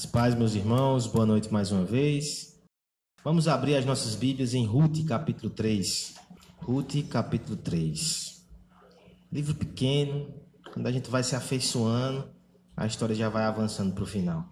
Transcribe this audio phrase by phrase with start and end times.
[0.00, 2.58] As paz, meus irmãos, boa noite mais uma vez.
[3.22, 6.14] Vamos abrir as nossas Bíblias em Ruth, capítulo 3.
[6.56, 8.42] Ruth, capítulo 3.
[9.30, 10.32] Livro pequeno,
[10.72, 12.30] quando a gente vai se afeiçoando,
[12.74, 14.48] a história já vai avançando para o final.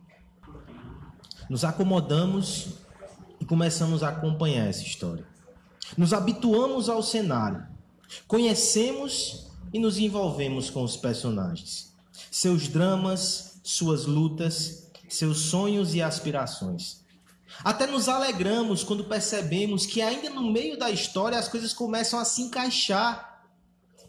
[1.49, 2.75] Nos acomodamos
[3.41, 5.27] e começamos a acompanhar essa história.
[5.97, 7.67] Nos habituamos ao cenário,
[8.27, 11.91] conhecemos e nos envolvemos com os personagens,
[12.31, 17.05] seus dramas, suas lutas seus sonhos e aspirações.
[17.65, 22.25] Até nos alegramos quando percebemos que, ainda no meio da história, as coisas começam a
[22.25, 23.43] se encaixar.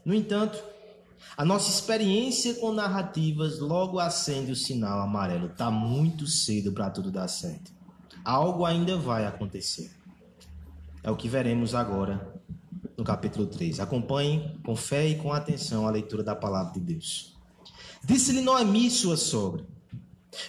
[0.04, 0.62] No entanto,
[1.38, 5.48] a nossa experiência com narrativas logo acende o sinal amarelo.
[5.48, 7.72] Está muito cedo para tudo dar certo.
[8.26, 9.90] Algo ainda vai acontecer.
[11.02, 12.34] É o que veremos agora
[12.98, 13.80] no capítulo 3.
[13.80, 17.38] Acompanhem com fé e com atenção a leitura da palavra de Deus.
[18.04, 19.66] Disse-lhe Noemi, sua sogra.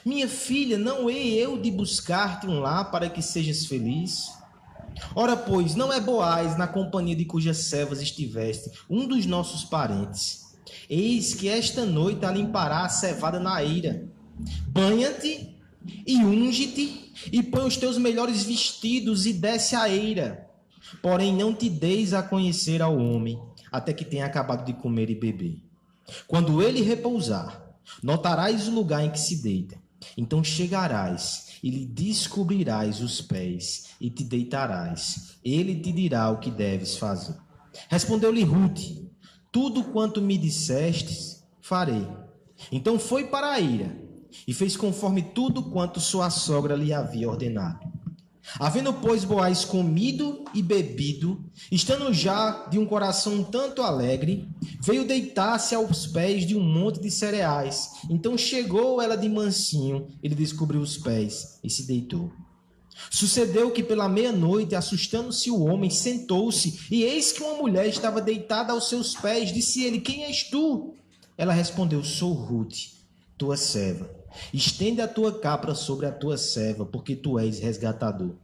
[0.05, 4.29] Minha filha, não hei eu de buscar-te um lar para que sejas feliz?
[5.15, 10.51] Ora, pois, não é Boaz, na companhia de cujas servas estiveste, um dos nossos parentes.
[10.89, 14.09] Eis que esta noite limpará a cevada na eira.
[14.69, 15.57] Banha-te
[16.07, 20.49] e unge-te, e põe os teus melhores vestidos e desce a eira.
[21.03, 25.15] Porém, não te deis a conhecer ao homem, até que tenha acabado de comer e
[25.15, 25.63] beber.
[26.27, 27.70] Quando ele repousar,
[28.03, 29.79] Notarás o lugar em que se deita.
[30.17, 35.37] Então chegarás e lhe descobrirás os pés e te deitarás.
[35.45, 37.37] Ele te dirá o que deves fazer.
[37.89, 38.81] Respondeu-lhe Ruth:
[39.53, 42.07] Tudo quanto me dissestes, farei.
[42.73, 43.97] Então foi para a ira
[44.47, 47.90] e fez conforme tudo quanto sua sogra lhe havia ordenado.
[48.59, 54.49] Havendo, pois, Boaz comido e bebido, estando já de um coração tanto alegre,
[54.81, 57.91] veio deitar-se aos pés de um monte de cereais.
[58.09, 62.33] Então chegou ela de mansinho, ele descobriu os pés e se deitou.
[63.11, 68.73] Sucedeu que pela meia-noite, assustando-se o homem, sentou-se, e eis que uma mulher estava deitada
[68.73, 69.53] aos seus pés.
[69.53, 70.95] Disse ele: Quem és tu?
[71.39, 72.91] Ela respondeu: Sou Ruth,
[73.39, 74.20] tua serva.
[74.53, 78.35] Estende a tua capa sobre a tua serva, porque tu és resgatador.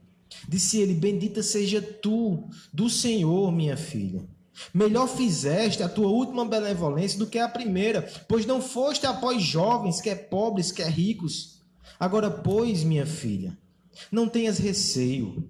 [0.48, 4.24] Disse ele: Bendita seja tu do Senhor, minha filha.
[4.72, 10.00] Melhor fizeste a tua última benevolência do que a primeira, pois não foste após jovens,
[10.00, 11.60] quer pobres, quer ricos.
[12.00, 13.56] Agora, pois, minha filha,
[14.10, 15.48] não tenhas receio.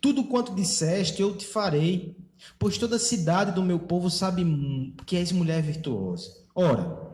[0.00, 2.16] Tudo quanto disseste eu te farei,
[2.58, 6.32] pois toda a cidade do meu povo sabe que és mulher virtuosa.
[6.54, 7.07] Ora,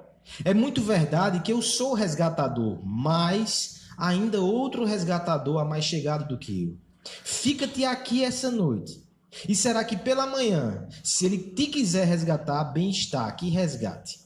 [0.45, 6.39] é muito verdade que eu sou resgatador, mas ainda outro resgatador há mais chegado do
[6.39, 6.77] que eu.
[7.23, 9.03] Fica-te aqui essa noite.
[9.49, 14.21] E será que pela manhã, se ele te quiser resgatar, bem está, que resgate.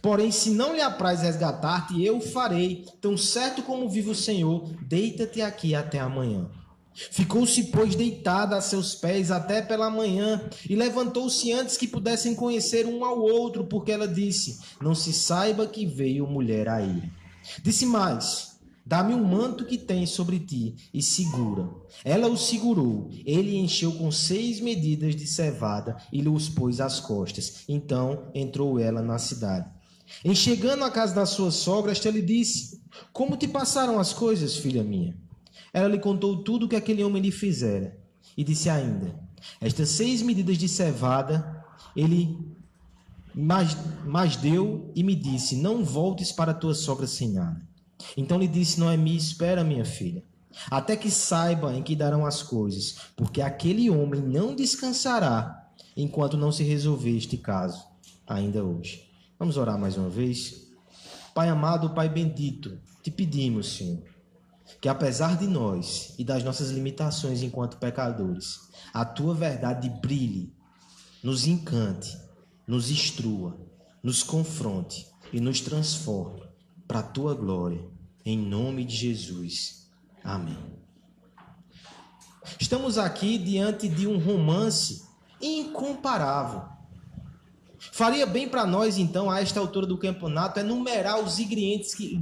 [0.00, 2.86] Porém, se não lhe apraz resgatar-te, eu farei.
[3.00, 6.48] Tão certo como vive o Senhor, deita-te aqui até amanhã.
[6.94, 12.86] Ficou-se, pois, deitada a seus pés até pela manhã, e levantou-se antes que pudessem conhecer
[12.86, 17.10] um ao outro, porque ela disse: Não se saiba que veio mulher a ele.
[17.62, 18.52] Disse mais:
[18.84, 21.70] Dá-me um manto que tens sobre ti e segura.
[22.04, 23.10] Ela o segurou.
[23.24, 27.62] Ele encheu com seis medidas de cevada e lhe os pôs às costas.
[27.68, 29.70] Então entrou ela na cidade.
[30.24, 32.82] Em chegando à casa da sua sogra, esta lhe disse:
[33.12, 35.16] Como te passaram as coisas, filha minha?
[35.72, 37.96] Ela lhe contou tudo o que aquele homem lhe fizera.
[38.36, 39.18] E disse ainda:
[39.60, 41.64] Estas seis medidas de cevada
[41.96, 42.38] ele
[43.34, 47.60] mais, mais deu e me disse: Não voltes para tua sogra sem nada.
[48.16, 50.22] Então lhe disse Noemi: Espera, minha filha,
[50.70, 56.52] até que saiba em que darão as coisas, porque aquele homem não descansará enquanto não
[56.52, 57.82] se resolver este caso,
[58.26, 59.08] ainda hoje.
[59.38, 60.68] Vamos orar mais uma vez?
[61.34, 64.11] Pai amado, Pai bendito, te pedimos, Senhor
[64.80, 70.54] que apesar de nós e das nossas limitações enquanto pecadores, a tua verdade brilhe,
[71.22, 72.16] nos encante,
[72.66, 73.56] nos instrua,
[74.02, 76.42] nos confronte e nos transforme
[76.86, 77.84] para a tua glória,
[78.24, 79.88] em nome de Jesus.
[80.22, 80.58] Amém.
[82.58, 85.04] Estamos aqui diante de um romance
[85.40, 86.81] incomparável
[87.94, 92.14] Faria bem para nós, então, a esta altura do campeonato, é numerar os ingredientes que,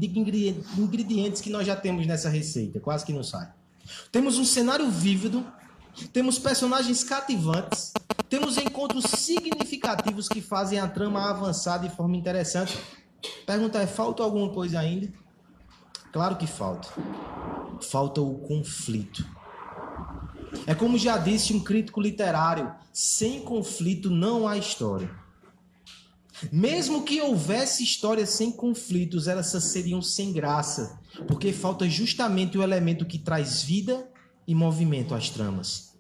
[0.77, 2.81] ingredientes que nós já temos nessa receita.
[2.81, 3.49] Quase que não sai.
[4.11, 5.47] Temos um cenário vívido,
[6.13, 7.93] temos personagens cativantes,
[8.29, 12.77] temos encontros significativos que fazem a trama avançar de forma interessante.
[13.47, 15.09] Pergunta é: falta alguma coisa ainda?
[16.13, 16.89] Claro que falta.
[17.81, 19.25] Falta o conflito.
[20.67, 25.20] É como já disse um crítico literário: sem conflito não há história.
[26.51, 33.05] Mesmo que houvesse histórias sem conflitos, elas seriam sem graça, porque falta justamente o elemento
[33.05, 34.09] que traz vida
[34.47, 35.91] e movimento às tramas.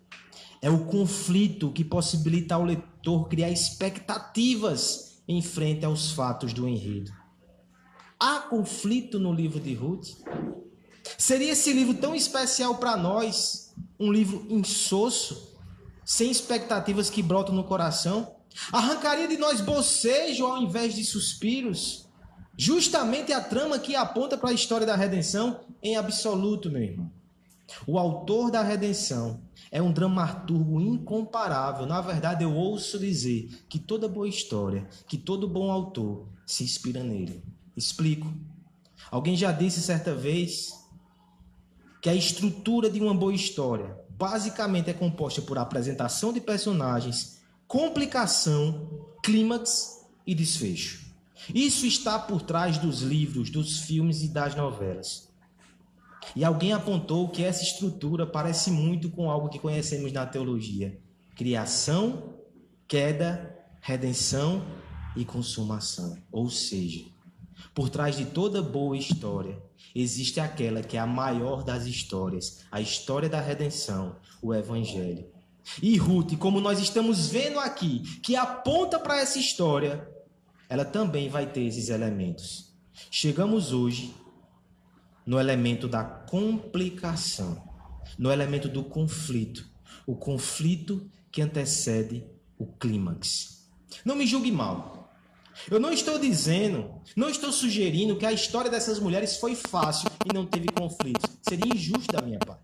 [0.63, 7.13] É o conflito que possibilita ao leitor criar expectativas em frente aos fatos do enredo.
[8.19, 10.09] Há conflito no livro de Ruth?
[11.17, 15.57] Seria esse livro tão especial para nós, um livro insosso,
[16.05, 18.40] sem expectativas que brotam no coração?
[18.73, 22.07] Arrancaria de nós bocejo ao invés de suspiros?
[22.57, 27.11] Justamente a trama que aponta para a história da redenção em absoluto, meu irmão.
[27.87, 31.87] O autor da redenção é um dramaturgo incomparável.
[31.87, 37.03] Na verdade, eu ouço dizer que toda boa história, que todo bom autor se inspira
[37.03, 37.43] nele.
[37.77, 38.33] Explico.
[39.11, 40.75] Alguém já disse certa vez
[42.03, 47.40] que a estrutura de uma boa história basicamente é composta por apresentação de personagens,
[47.71, 51.15] complicação, clímax e desfecho.
[51.55, 55.31] Isso está por trás dos livros, dos filmes e das novelas.
[56.35, 61.01] E alguém apontou que essa estrutura parece muito com algo que conhecemos na teologia:
[61.37, 62.35] criação,
[62.89, 64.67] queda, redenção
[65.17, 66.19] e consumação.
[66.33, 67.05] Ou seja,
[67.73, 69.63] por trás de toda boa história
[69.95, 75.25] existe aquela que é a maior das histórias, a história da redenção, o evangelho.
[75.83, 80.09] E Ruth, como nós estamos vendo aqui, que aponta para essa história,
[80.69, 82.73] ela também vai ter esses elementos.
[83.11, 84.15] Chegamos hoje
[85.25, 87.63] no elemento da complicação,
[88.19, 89.69] no elemento do conflito,
[90.07, 92.25] o conflito que antecede
[92.59, 93.69] o clímax.
[94.05, 95.13] Não me julgue mal.
[95.71, 100.33] Eu não estou dizendo, não estou sugerindo que a história dessas mulheres foi fácil e
[100.33, 101.29] não teve conflitos.
[101.43, 102.63] Seria injusto da minha parte.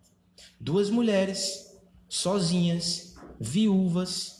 [0.58, 1.65] Duas mulheres
[2.08, 4.36] sozinhas, viúvas,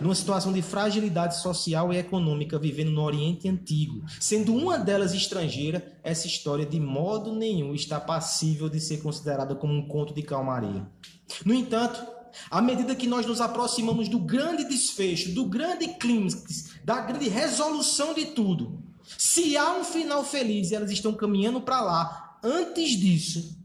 [0.00, 4.02] numa situação de fragilidade social e econômica, vivendo no Oriente Antigo.
[4.18, 9.72] Sendo uma delas estrangeira, essa história de modo nenhum está passível de ser considerada como
[9.72, 10.86] um conto de calmaria.
[11.44, 12.04] No entanto,
[12.50, 18.12] à medida que nós nos aproximamos do grande desfecho, do grande clímax, da grande resolução
[18.14, 18.82] de tudo,
[19.18, 23.56] se há um final feliz e elas estão caminhando para lá, antes disso,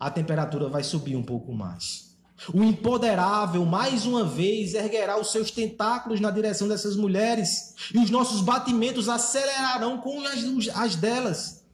[0.00, 2.05] a temperatura vai subir um pouco mais.
[2.52, 8.10] O empoderável, mais uma vez, erguerá os seus tentáculos na direção dessas mulheres e os
[8.10, 10.44] nossos batimentos acelerarão com as,
[10.74, 11.64] as delas.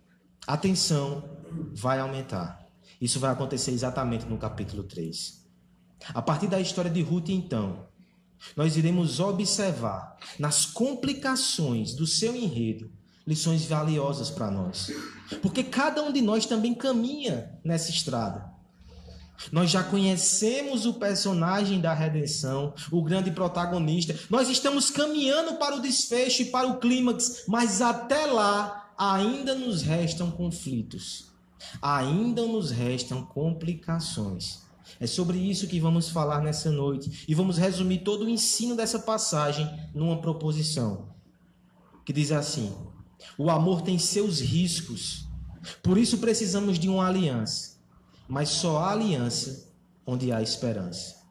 [0.47, 1.25] A tensão
[1.75, 2.65] vai aumentar.
[3.01, 5.43] Isso vai acontecer exatamente no capítulo 3.
[6.15, 7.87] A partir da história de Ruth, então,
[8.57, 12.91] nós iremos observar nas complicações do seu enredo
[13.27, 14.91] lições valiosas para nós.
[15.41, 18.52] Porque cada um de nós também caminha nessa estrada.
[19.51, 24.15] Nós já conhecemos o personagem da redenção, o grande protagonista.
[24.31, 29.83] Nós estamos caminhando para o desfecho e para o clímax, mas até lá ainda nos
[29.83, 31.31] restam conflitos.
[31.81, 34.63] Ainda nos restam complicações.
[35.01, 38.99] É sobre isso que vamos falar nessa noite e vamos resumir todo o ensino dessa
[38.99, 41.13] passagem numa proposição
[42.05, 42.75] que diz assim:
[43.39, 45.27] O amor tem seus riscos.
[45.83, 47.72] Por isso precisamos de uma aliança
[48.29, 49.73] mas só há aliança
[50.07, 51.23] onde há esperança.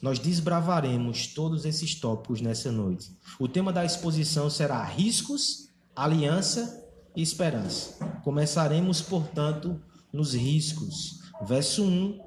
[0.00, 3.10] Nós desbravaremos todos esses tópicos nessa noite.
[3.38, 7.98] O tema da exposição será riscos, aliança e esperança.
[8.22, 9.80] Começaremos, portanto,
[10.12, 12.20] nos riscos, verso 1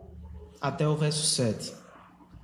[0.60, 1.74] até o verso 7.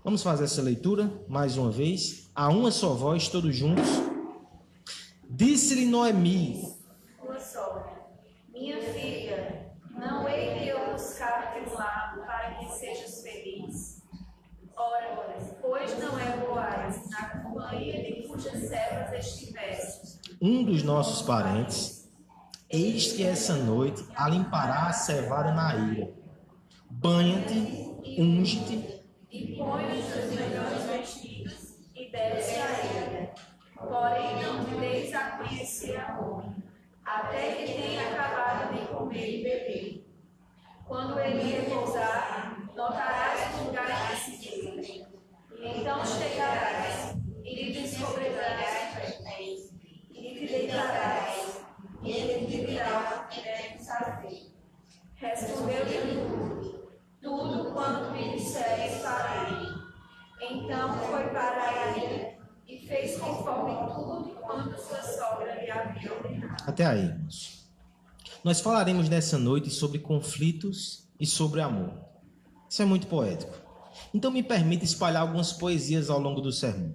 [0.04, 3.86] Vamos fazer essa leitura mais uma vez, a uma só voz, todos juntos.
[5.30, 6.74] Disse-lhe Noemi:
[7.20, 8.08] Tua sogra,
[8.54, 14.02] minha filha, não hei de eu buscar-te um lado para que sejas feliz?
[14.78, 20.27] Ora, pois não é Boaz, na companhia de cujas servas estiveste.
[20.40, 22.08] Um dos nossos parentes,
[22.70, 26.14] eis que essa noite a limpará a cevada na ira.
[26.92, 29.02] Banha-te, unge-te.
[29.32, 33.34] E põe os teus melhores vestidos e desce a ira.
[33.76, 36.56] Porém, não deis a conhecer a homem
[37.04, 40.08] até que tenha acabado de comer e beber.
[40.86, 45.06] Quando ele repousar, notarás o lugar em que se diz.
[45.60, 48.87] Então chegarás e lhe descobrirás
[52.04, 53.42] e ele te dirá o que
[53.84, 54.52] fazer.
[55.16, 56.78] Respondeu-lhe
[57.22, 59.68] tudo quanto me disseres farei.
[60.42, 66.64] Então foi para ilha e fez conforme tudo quanto sua sogra lhe havia ordenado.
[66.66, 67.68] Até aí, irmãos.
[68.44, 71.94] Nós falaremos nessa noite sobre conflitos e sobre amor.
[72.70, 73.54] Isso é muito poético.
[74.14, 76.94] Então me permita espalhar algumas poesias ao longo do sermão.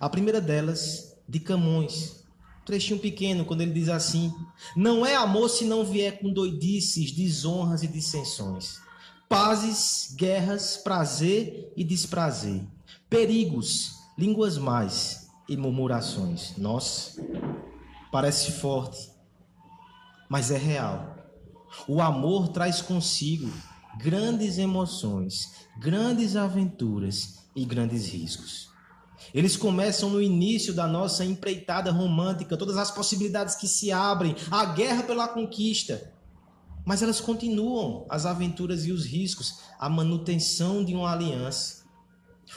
[0.00, 2.24] A primeira delas, de Camões,
[2.68, 4.32] trechinho pequeno, quando ele diz assim:
[4.76, 8.78] Não é amor se não vier com doidices, desonras e dissensões,
[9.26, 12.60] pazes, guerras, prazer e desprazer,
[13.08, 16.56] perigos, línguas mais e murmurações.
[16.58, 17.22] Nossa,
[18.12, 19.10] parece forte,
[20.28, 21.16] mas é real.
[21.86, 23.50] O amor traz consigo
[23.98, 28.67] grandes emoções, grandes aventuras e grandes riscos.
[29.34, 34.64] Eles começam no início da nossa empreitada romântica, todas as possibilidades que se abrem, a
[34.66, 36.12] guerra pela conquista.
[36.84, 41.84] Mas elas continuam, as aventuras e os riscos, a manutenção de uma aliança,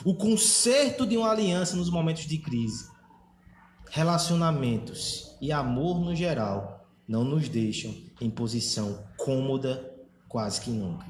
[0.06, 2.90] o conserto de uma aliança nos momentos de crise.
[3.90, 9.94] Relacionamentos e amor no geral não nos deixam em posição cômoda
[10.30, 11.06] quase que nunca.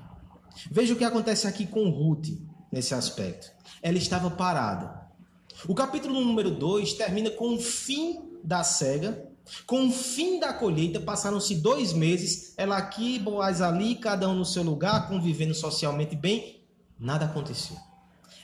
[0.72, 2.30] Veja o que acontece aqui com Ruth
[2.72, 3.52] nesse aspecto.
[3.84, 5.01] Ela estava parada,
[5.68, 9.30] o capítulo número 2 termina com o fim da cega,
[9.66, 11.00] com o fim da colheita.
[11.00, 16.64] Passaram-se dois meses, ela aqui, Boaz ali, cada um no seu lugar, convivendo socialmente bem.
[17.00, 17.78] Nada aconteceu.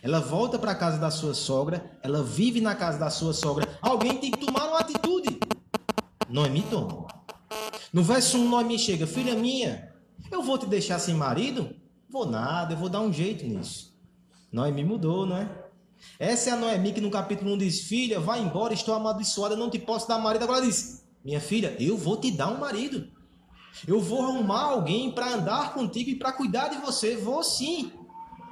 [0.01, 3.67] Ela volta para a casa da sua sogra, ela vive na casa da sua sogra.
[3.81, 5.39] Alguém tem que tomar uma atitude.
[6.29, 7.07] Noemi toma.
[7.91, 9.91] No verso 1, Noemi chega: Filha minha,
[10.31, 11.75] eu vou te deixar sem marido?
[12.09, 13.97] Vou nada, eu vou dar um jeito nisso.
[14.51, 15.66] Noemi mudou, não é?
[16.19, 19.69] Essa é a Noemi que no capítulo 1 diz: Filha, vai embora, estou amaldiçoada, não
[19.69, 20.43] te posso dar marido.
[20.43, 23.07] Agora diz: Minha filha, eu vou te dar um marido.
[23.87, 27.15] Eu vou arrumar alguém para andar contigo e para cuidar de você.
[27.15, 27.91] Vou sim.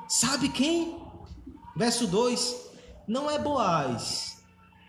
[0.08, 0.98] Sabe quem?
[1.76, 2.56] Verso 2:
[3.08, 4.38] Não é Boaz,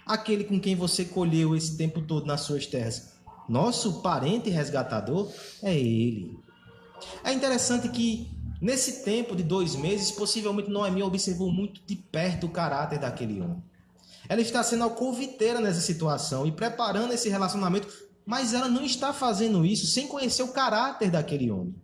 [0.04, 3.14] aquele com quem você colheu esse tempo todo nas suas terras.
[3.48, 5.30] Nosso parente resgatador
[5.62, 6.38] é ele.
[7.22, 12.50] É interessante que Nesse tempo de dois meses, possivelmente Noemi observou muito de perto o
[12.50, 13.62] caráter daquele homem.
[14.28, 17.88] Ela está sendo alcoviteira nessa situação e preparando esse relacionamento,
[18.24, 21.74] mas ela não está fazendo isso sem conhecer o caráter daquele homem.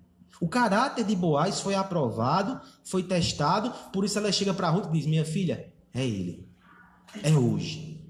[0.40, 4.92] O caráter de Boaz foi aprovado, foi testado, por isso ela chega para Ruth e
[4.92, 6.48] diz: Minha filha, é ele.
[7.22, 8.00] É hoje.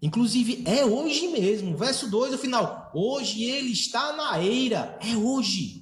[0.00, 1.76] Inclusive, é hoje mesmo.
[1.76, 2.90] Verso 2, no final.
[2.94, 4.98] Hoje ele está na eira.
[5.00, 5.81] É hoje.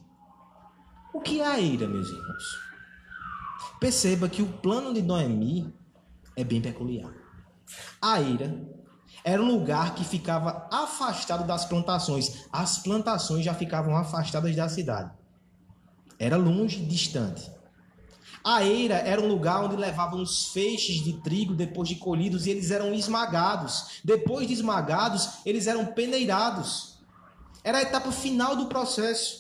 [1.13, 2.59] O que é a ira, meus irmãos?
[3.81, 5.73] Perceba que o plano de Noemi
[6.37, 7.13] é bem peculiar.
[8.01, 8.63] A ira
[9.25, 12.47] era um lugar que ficava afastado das plantações.
[12.53, 15.11] As plantações já ficavam afastadas da cidade.
[16.19, 17.51] Era longe, distante.
[18.43, 22.51] A eira era um lugar onde levavam os feixes de trigo depois de colhidos e
[22.51, 24.01] eles eram esmagados.
[24.03, 26.99] Depois de esmagados, eles eram peneirados.
[27.63, 29.40] Era a etapa final do processo.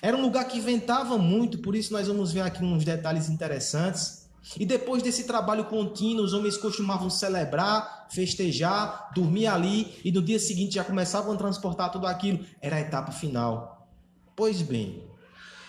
[0.00, 4.22] Era um lugar que ventava muito, por isso nós vamos ver aqui uns detalhes interessantes.
[4.58, 10.38] E depois desse trabalho contínuo, os homens costumavam celebrar, festejar, dormir ali e no dia
[10.38, 12.44] seguinte já começavam a transportar tudo aquilo.
[12.60, 13.88] Era a etapa final.
[14.34, 15.04] Pois bem,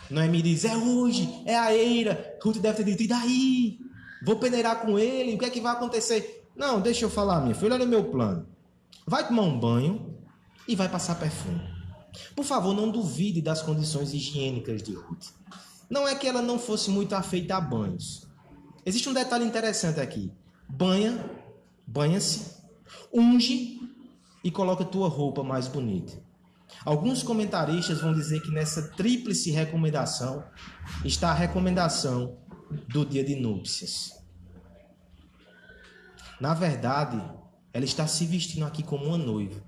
[0.09, 2.37] Noemi diz: é hoje, é a eira.
[2.41, 3.79] Ruth deve ter dito: e daí?
[4.25, 6.47] Vou peneirar com ele, o que é que vai acontecer?
[6.55, 8.47] Não, deixa eu falar, minha filha, olha o meu plano.
[9.05, 10.15] Vai tomar um banho
[10.67, 11.72] e vai passar perfume.
[12.35, 15.27] Por favor, não duvide das condições higiênicas de Ruth.
[15.89, 18.27] Não é que ela não fosse muito afeita a banhos.
[18.85, 20.31] Existe um detalhe interessante aqui.
[20.67, 21.23] Banha,
[21.85, 22.57] banha-se,
[23.13, 23.79] unge
[24.43, 26.21] e coloca tua roupa mais bonita.
[26.83, 30.43] Alguns comentaristas vão dizer que nessa tríplice recomendação
[31.05, 32.37] está a recomendação
[32.89, 34.11] do dia de núpcias.
[36.41, 37.21] Na verdade,
[37.71, 39.63] ela está se vestindo aqui como uma noiva.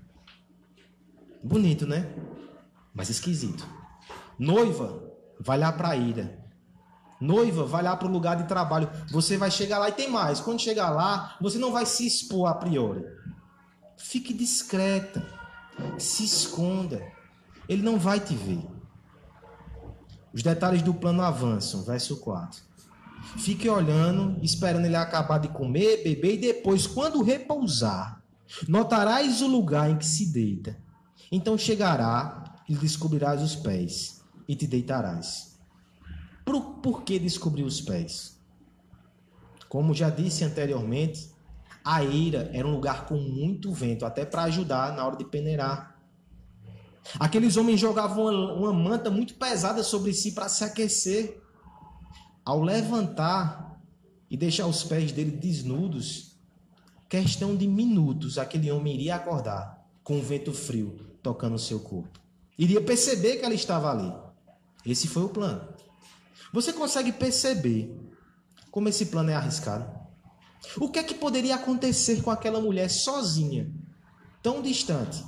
[1.42, 2.12] Bonito, né?
[2.96, 3.66] Mas esquisito.
[4.38, 5.02] Noiva,
[5.38, 6.42] vai lá para a ira.
[7.20, 8.90] Noiva, vai lá para o lugar de trabalho.
[9.10, 10.40] Você vai chegar lá e tem mais.
[10.40, 13.04] Quando chegar lá, você não vai se expor a priori.
[13.98, 15.24] Fique discreta.
[15.98, 17.02] Se esconda.
[17.68, 18.66] Ele não vai te ver.
[20.32, 21.84] Os detalhes do plano avançam.
[21.84, 22.62] Verso 4.
[23.38, 28.22] Fique olhando, esperando ele acabar de comer, beber e depois, quando repousar,
[28.68, 30.86] notarás o lugar em que se deita
[31.30, 35.56] então chegará e descobrirás os pés e te deitarás.
[36.44, 38.38] Por, por que descobrir os pés?
[39.68, 41.30] Como já disse anteriormente,
[41.84, 46.00] a eira era um lugar com muito vento, até para ajudar na hora de peneirar.
[47.18, 51.40] Aqueles homens jogavam uma, uma manta muito pesada sobre si para se aquecer.
[52.44, 53.80] Ao levantar
[54.30, 56.36] e deixar os pés dele desnudos,
[57.08, 62.25] questão de minutos, aquele homem iria acordar com o vento frio tocando seu corpo.
[62.58, 64.12] Iria perceber que ela estava ali.
[64.84, 65.68] Esse foi o plano.
[66.52, 67.94] Você consegue perceber
[68.70, 69.90] como esse plano é arriscado?
[70.78, 73.70] O que é que poderia acontecer com aquela mulher sozinha
[74.46, 75.24] tão distante,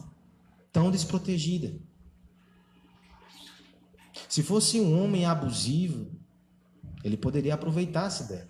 [0.72, 1.76] tão desprotegida.
[4.28, 6.08] Se fosse um homem abusivo,
[7.02, 8.48] ele poderia aproveitar-se dela.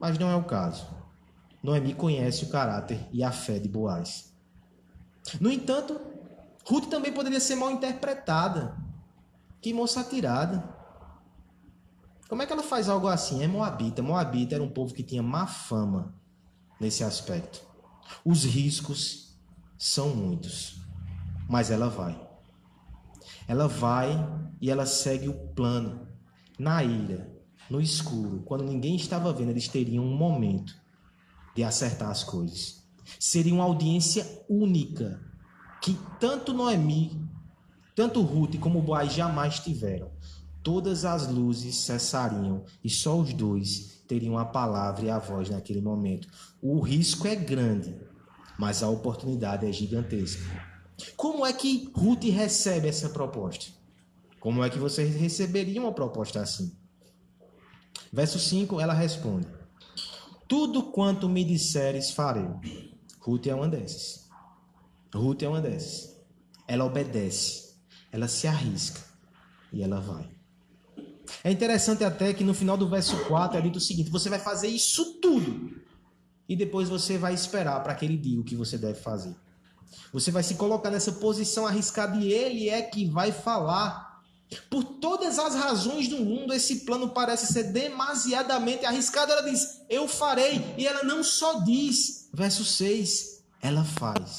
[0.00, 0.88] Mas não é o caso.
[1.62, 4.34] Noemi conhece o caráter e a fé de Boaz.
[5.40, 6.00] No entanto,
[6.64, 8.76] Ruth também poderia ser mal interpretada.
[9.60, 10.68] Que moça atirada.
[12.28, 13.42] Como é que ela faz algo assim?
[13.42, 14.02] É Moabita.
[14.02, 16.14] Moabita era um povo que tinha má fama
[16.80, 17.60] nesse aspecto.
[18.24, 19.36] Os riscos
[19.78, 20.80] são muitos.
[21.48, 22.20] Mas ela vai.
[23.46, 24.16] Ela vai
[24.60, 26.08] e ela segue o plano.
[26.58, 27.32] Na ira,
[27.68, 30.74] no escuro, quando ninguém estava vendo, eles teriam um momento
[31.54, 32.84] de acertar as coisas.
[33.18, 35.31] Seria uma audiência única
[35.82, 37.28] que tanto Noemi,
[37.94, 40.12] tanto Ruth como Boaz jamais tiveram.
[40.62, 45.80] Todas as luzes cessariam e só os dois teriam a palavra e a voz naquele
[45.80, 46.28] momento.
[46.62, 47.96] O risco é grande,
[48.56, 50.40] mas a oportunidade é gigantesca.
[51.16, 53.72] Como é que Ruth recebe essa proposta?
[54.38, 56.72] Como é que vocês receberiam uma proposta assim?
[58.12, 59.48] Verso 5, ela responde:
[60.46, 62.48] Tudo quanto me disseres farei.
[63.18, 64.22] Ruth é uma dessas.
[65.14, 66.16] Ruth é uma dessas.
[66.66, 67.74] Ela obedece,
[68.10, 69.00] ela se arrisca
[69.72, 70.30] e ela vai.
[71.44, 74.38] É interessante até que no final do verso 4 é dito o seguinte: você vai
[74.38, 75.80] fazer isso tudo
[76.48, 79.34] e depois você vai esperar para que ele diga o que você deve fazer.
[80.12, 84.12] Você vai se colocar nessa posição arriscada e ele é que vai falar
[84.68, 89.32] por todas as razões do mundo, esse plano parece ser demasiadamente arriscado.
[89.32, 90.74] Ela diz: Eu farei.
[90.76, 94.36] E ela não só diz, verso 6, ela faz.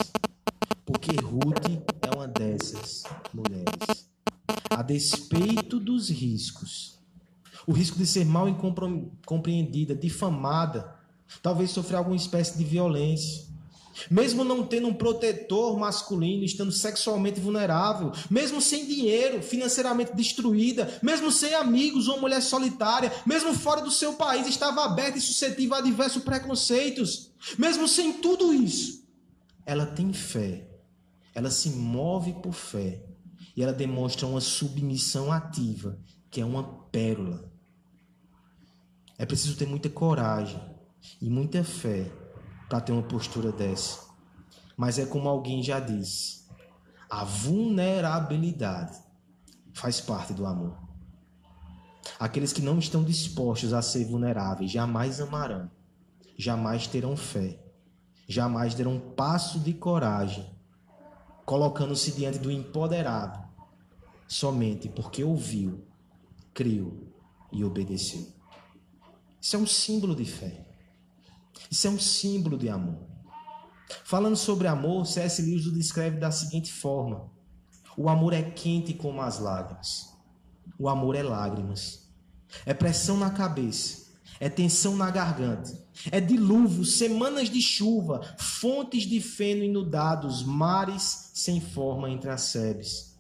[1.04, 4.08] Porque Ruth é uma dessas mulheres.
[4.70, 6.98] A despeito dos riscos,
[7.68, 8.48] o risco de ser mal
[9.26, 10.96] compreendida, difamada,
[11.42, 13.52] talvez sofrer alguma espécie de violência.
[14.10, 21.30] Mesmo não tendo um protetor masculino, estando sexualmente vulnerável, mesmo sem dinheiro, financeiramente destruída, mesmo
[21.34, 25.82] sem amigos, uma mulher solitária, mesmo fora do seu país, estava aberta e suscetível a
[25.82, 29.06] diversos preconceitos, mesmo sem tudo isso,
[29.66, 30.73] ela tem fé,
[31.34, 33.04] ela se move por fé
[33.56, 37.52] e ela demonstra uma submissão ativa, que é uma pérola.
[39.18, 40.60] É preciso ter muita coragem
[41.22, 42.12] e muita fé
[42.68, 44.02] para ter uma postura dessa.
[44.76, 46.44] Mas é como alguém já disse:
[47.10, 48.98] a vulnerabilidade
[49.74, 50.78] faz parte do amor.
[52.20, 55.70] Aqueles que não estão dispostos a ser vulneráveis jamais amarão,
[56.38, 57.60] jamais terão fé,
[58.28, 60.53] jamais terão um passo de coragem,
[61.46, 63.44] colocando-se diante do empoderado,
[64.28, 65.86] somente porque ouviu,
[66.54, 67.14] creu
[67.52, 68.28] e obedeceu.
[69.40, 70.66] Isso é um símbolo de fé.
[71.70, 73.08] Isso é um símbolo de amor.
[74.06, 75.42] Falando sobre amor, C.S.
[75.42, 77.30] Lewis o descreve da seguinte forma:
[77.98, 80.14] O amor é quente como as lágrimas.
[80.80, 82.10] O amor é lágrimas.
[82.66, 84.12] É pressão na cabeça.
[84.40, 85.83] É tensão na garganta.
[86.12, 93.18] É dilúvio, semanas de chuva, fontes de feno inundados, mares sem forma entre as sebes.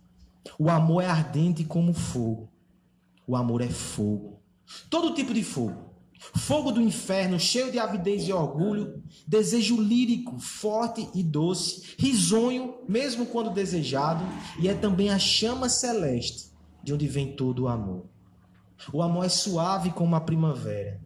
[0.57, 2.49] O amor é ardente como fogo.
[3.27, 4.39] O amor é fogo.
[4.89, 5.93] Todo tipo de fogo
[6.35, 13.25] Fogo do inferno, cheio de avidez e orgulho, desejo lírico, forte e doce, risonho, mesmo
[13.25, 14.23] quando desejado,
[14.59, 18.05] e é também a chama celeste de onde vem todo o amor.
[18.91, 20.99] O amor é suave como a primavera.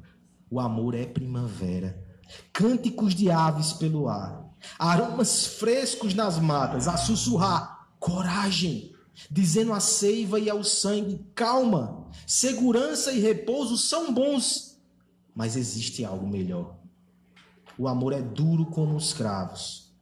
[0.49, 2.03] O amor é primavera.
[2.51, 4.45] Cânticos de aves pelo ar,
[4.77, 8.93] aromas frescos nas matas, a sussurrar: coragem,
[9.31, 14.67] dizendo à seiva e ao sangue: calma, segurança e repouso são bons
[15.37, 16.75] mas existe algo melhor.
[17.77, 19.93] O amor é duro como os cravos.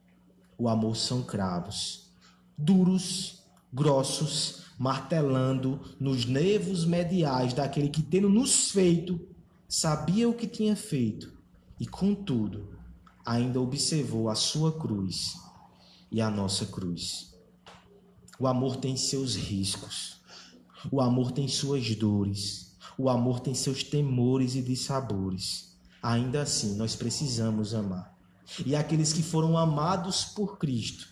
[0.56, 2.10] O amor são cravos,
[2.56, 9.20] duros, grossos, martelando nos nervos mediais daquele que, tendo nos feito,
[9.68, 11.32] sabia o que tinha feito
[11.78, 12.76] e, contudo,
[13.24, 15.36] ainda observou a sua cruz
[16.10, 17.34] e a nossa cruz.
[18.38, 20.20] O amor tem seus riscos,
[20.90, 22.66] o amor tem suas dores
[22.98, 25.76] o amor tem seus temores e dissabores.
[26.02, 28.16] Ainda assim, nós precisamos amar.
[28.64, 31.08] E aqueles que foram amados por Cristo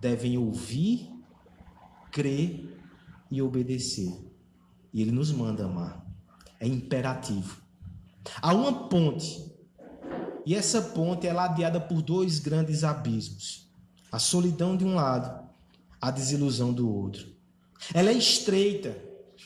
[0.00, 1.10] devem ouvir,
[2.10, 2.78] crer
[3.30, 4.14] e obedecer.
[4.92, 6.04] E Ele nos manda amar.
[6.60, 7.62] É imperativo.
[8.40, 9.44] Há uma ponte.
[10.44, 13.68] E essa ponte é ladeada por dois grandes abismos:
[14.10, 15.46] a solidão de um lado,
[16.00, 17.26] a desilusão do outro.
[17.92, 18.96] Ela é estreita,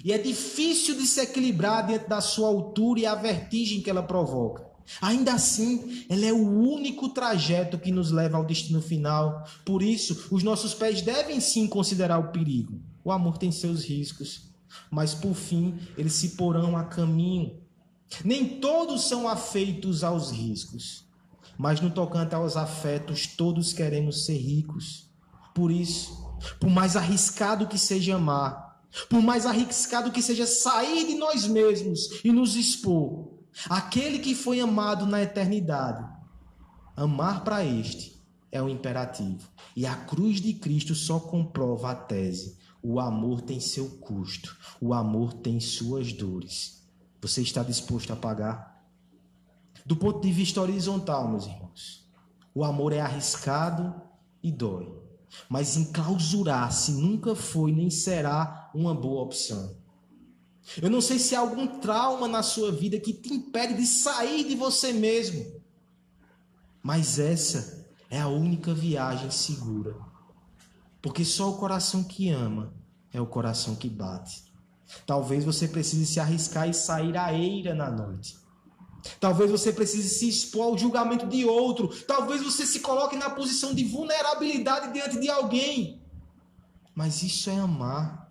[0.04, 4.02] e é difícil de se equilibrar diante da sua altura e a vertigem que ela
[4.02, 4.70] provoca.
[5.00, 9.44] Ainda assim, ela é o único trajeto que nos leva ao destino final.
[9.64, 12.80] Por isso, os nossos pés devem sim considerar o perigo.
[13.04, 14.50] O amor tem seus riscos,
[14.90, 17.59] mas por fim, eles se porão a caminho.
[18.24, 21.04] Nem todos são afeitos aos riscos,
[21.56, 25.08] mas no tocante aos afetos, todos queremos ser ricos.
[25.54, 31.14] Por isso, por mais arriscado que seja amar, por mais arriscado que seja sair de
[31.14, 36.06] nós mesmos e nos expor, Aquele que foi amado na eternidade,
[36.96, 38.20] amar para este
[38.50, 39.48] é o imperativo.
[39.76, 42.56] E a cruz de Cristo só comprova a tese.
[42.82, 46.79] O amor tem seu custo, o amor tem suas dores.
[47.20, 48.84] Você está disposto a pagar?
[49.84, 52.08] Do ponto de vista horizontal, meus irmãos,
[52.54, 53.94] o amor é arriscado
[54.42, 54.92] e dói.
[55.48, 59.76] Mas enclausurar-se nunca foi nem será uma boa opção.
[60.80, 64.46] Eu não sei se há algum trauma na sua vida que te impede de sair
[64.46, 65.60] de você mesmo.
[66.82, 69.96] Mas essa é a única viagem segura.
[71.02, 72.72] Porque só o coração que ama
[73.12, 74.49] é o coração que bate.
[75.06, 78.38] Talvez você precise se arriscar e sair à eira na noite.
[79.18, 81.88] Talvez você precise se expor ao julgamento de outro.
[82.06, 86.02] Talvez você se coloque na posição de vulnerabilidade diante de alguém.
[86.94, 88.30] Mas isso é amar.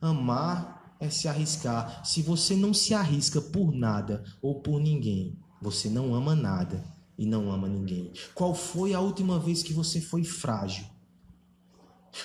[0.00, 2.04] Amar é se arriscar.
[2.04, 6.84] Se você não se arrisca por nada ou por ninguém, você não ama nada
[7.16, 8.12] e não ama ninguém.
[8.34, 10.84] Qual foi a última vez que você foi frágil?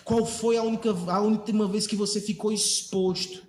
[0.04, 3.45] Qual foi a, única, a última vez que você ficou exposto?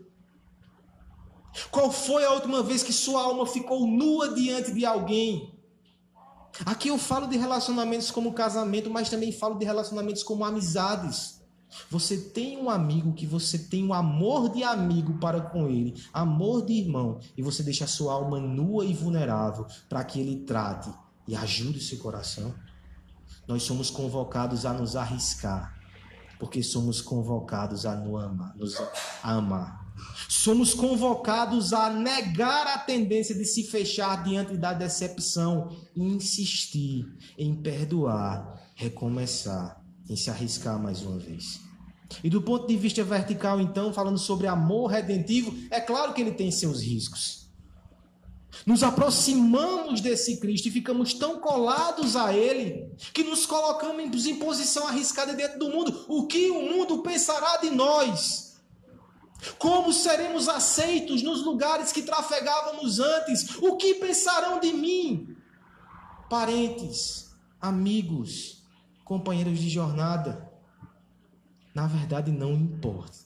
[1.70, 5.54] Qual foi a última vez que sua alma ficou nua diante de alguém?
[6.64, 11.36] Aqui eu falo de relacionamentos como casamento, mas também falo de relacionamentos como amizades.
[11.90, 16.64] Você tem um amigo que você tem um amor de amigo para com ele, amor
[16.64, 20.90] de irmão, e você deixa a sua alma nua e vulnerável para que ele trate
[21.28, 22.54] e ajude seu coração.
[23.46, 25.75] Nós somos convocados a nos arriscar,
[26.38, 28.76] porque somos convocados a, nos
[29.22, 29.86] amar.
[30.28, 37.06] Somos convocados a negar a tendência de se fechar diante da decepção e insistir
[37.38, 41.60] em perdoar, recomeçar, em se arriscar mais uma vez.
[42.22, 46.32] E do ponto de vista vertical, então, falando sobre amor redentivo, é claro que ele
[46.32, 47.45] tem seus riscos.
[48.64, 54.86] Nos aproximamos desse Cristo e ficamos tão colados a Ele que nos colocamos em posição
[54.88, 56.06] arriscada dentro do mundo.
[56.08, 58.56] O que o mundo pensará de nós?
[59.58, 63.56] Como seremos aceitos nos lugares que trafegávamos antes?
[63.56, 65.36] O que pensarão de mim?
[66.30, 68.62] Parentes, amigos,
[69.04, 70.46] companheiros de jornada
[71.76, 73.18] na verdade não importa.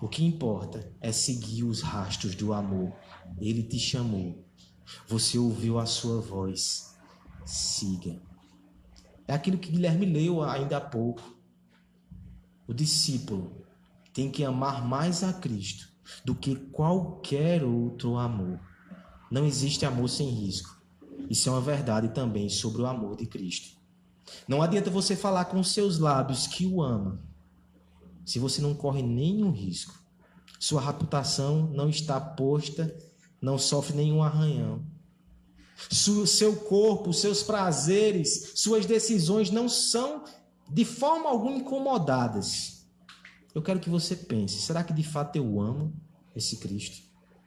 [0.00, 2.90] O que importa é seguir os rastros do amor.
[3.40, 4.44] Ele te chamou.
[5.08, 6.96] Você ouviu a sua voz.
[7.44, 8.20] Siga.
[9.26, 11.22] É aquilo que Guilherme leu ainda há pouco.
[12.66, 13.64] O discípulo
[14.12, 15.88] tem que amar mais a Cristo
[16.24, 18.60] do que qualquer outro amor.
[19.30, 20.80] Não existe amor sem risco.
[21.30, 23.76] Isso é uma verdade também sobre o amor de Cristo.
[24.46, 27.20] Não adianta você falar com seus lábios que o ama,
[28.24, 29.98] se você não corre nenhum risco.
[30.58, 32.94] Sua reputação não está posta,
[33.42, 34.84] não sofre nenhum arranhão.
[35.90, 40.24] Seu corpo, seus prazeres, suas decisões não são
[40.70, 42.86] de forma alguma incomodadas.
[43.52, 45.92] Eu quero que você pense: será que de fato eu amo
[46.36, 47.02] esse Cristo?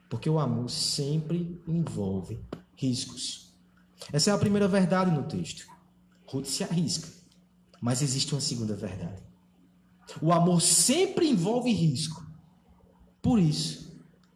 [0.09, 2.39] Porque o amor sempre envolve
[2.75, 3.53] riscos.
[4.11, 5.65] Essa é a primeira verdade no texto.
[6.27, 7.07] Ruth se arrisca.
[7.81, 9.23] Mas existe uma segunda verdade.
[10.21, 12.25] O amor sempre envolve risco.
[13.21, 13.84] Por isso,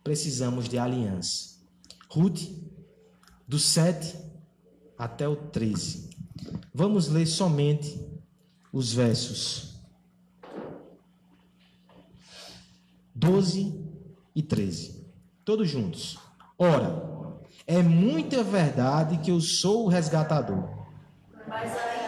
[0.09, 1.59] precisamos de aliança.
[2.09, 2.41] Ruth,
[3.47, 4.17] do 7
[4.97, 6.09] até o 13.
[6.73, 8.03] Vamos ler somente
[8.73, 9.75] os versos
[13.13, 13.85] 12
[14.33, 15.05] e 13.
[15.45, 16.17] Todos juntos.
[16.57, 20.79] Ora, é muita verdade que eu sou o resgatador
[21.47, 21.98] mas ainda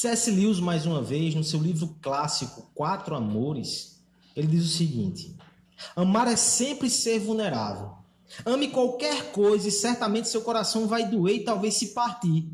[0.00, 0.30] C.S.
[0.30, 4.00] Lewis, mais uma vez, no seu livro clássico Quatro Amores,
[4.36, 5.34] ele diz o seguinte:
[5.96, 7.94] Amar é sempre ser vulnerável.
[8.46, 12.48] Ame qualquer coisa e certamente seu coração vai doer e talvez se partir.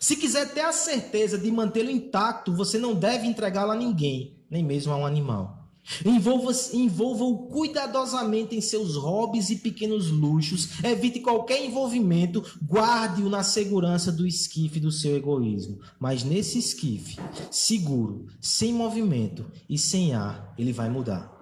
[0.00, 4.64] Se quiser ter a certeza de mantê-lo intacto, você não deve entregá-lo a ninguém, nem
[4.64, 5.59] mesmo a um animal.
[6.04, 10.82] Envolva-o envolva cuidadosamente em seus hobbies e pequenos luxos.
[10.84, 12.44] Evite qualquer envolvimento.
[12.64, 15.80] Guarde-o na segurança do esquife do seu egoísmo.
[15.98, 17.18] Mas nesse esquife,
[17.50, 21.36] seguro, sem movimento e sem ar, ele vai mudar.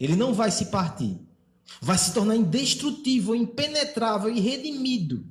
[0.00, 1.20] Ele não vai se partir.
[1.80, 5.26] Vai se tornar indestrutível, impenetrável e redimido.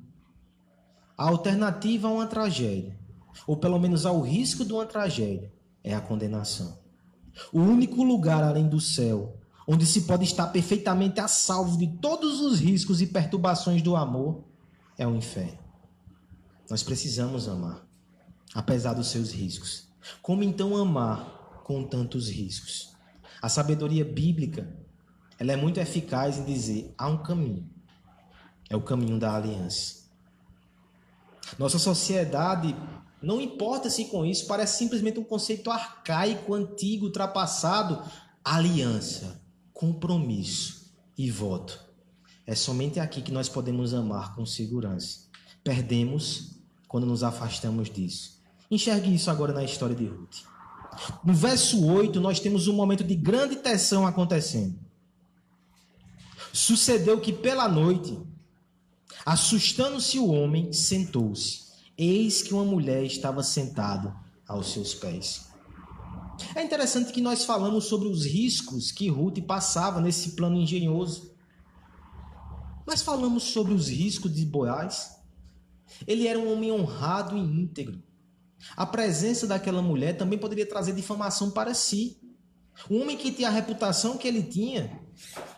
[1.16, 2.98] A alternativa a uma tragédia,
[3.46, 5.50] ou pelo menos ao risco de uma tragédia,
[5.82, 6.85] é a condenação.
[7.52, 12.40] O único lugar além do céu onde se pode estar perfeitamente a salvo de todos
[12.40, 14.44] os riscos e perturbações do amor
[14.96, 15.58] é o inferno.
[16.70, 17.84] Nós precisamos amar,
[18.54, 19.88] apesar dos seus riscos.
[20.22, 22.94] Como então amar com tantos riscos?
[23.42, 24.72] A sabedoria bíblica,
[25.38, 27.68] ela é muito eficaz em dizer há um caminho.
[28.70, 30.06] É o caminho da aliança.
[31.58, 32.74] Nossa sociedade
[33.26, 38.00] não importa-se com isso, parece simplesmente um conceito arcaico, antigo, ultrapassado.
[38.44, 39.42] Aliança,
[39.74, 41.84] compromisso e voto.
[42.46, 45.26] É somente aqui que nós podemos amar com segurança.
[45.64, 46.52] Perdemos
[46.86, 48.40] quando nos afastamos disso.
[48.70, 50.44] Enxergue isso agora na história de Ruth.
[51.24, 54.78] No verso 8, nós temos um momento de grande tensão acontecendo.
[56.52, 58.16] Sucedeu que pela noite,
[59.24, 61.65] assustando-se o homem, sentou-se
[61.98, 64.14] Eis que uma mulher estava sentada
[64.46, 65.46] aos seus pés.
[66.54, 71.34] É interessante que nós falamos sobre os riscos que Ruth passava nesse plano engenhoso.
[72.86, 75.16] Nós falamos sobre os riscos de Boaz.
[76.06, 78.02] Ele era um homem honrado e íntegro.
[78.76, 82.20] A presença daquela mulher também poderia trazer difamação para si.
[82.90, 85.00] Um homem que tinha a reputação que ele tinha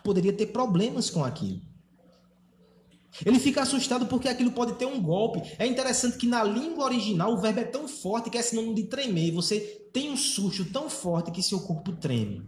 [0.03, 1.61] poderia ter problemas com aquilo.
[3.25, 5.41] Ele fica assustado porque aquilo pode ter um golpe.
[5.57, 8.83] É interessante que na língua original o verbo é tão forte que é sinônimo de
[8.83, 9.31] tremer.
[9.31, 9.59] Você
[9.91, 12.47] tem um susto tão forte que seu corpo treme.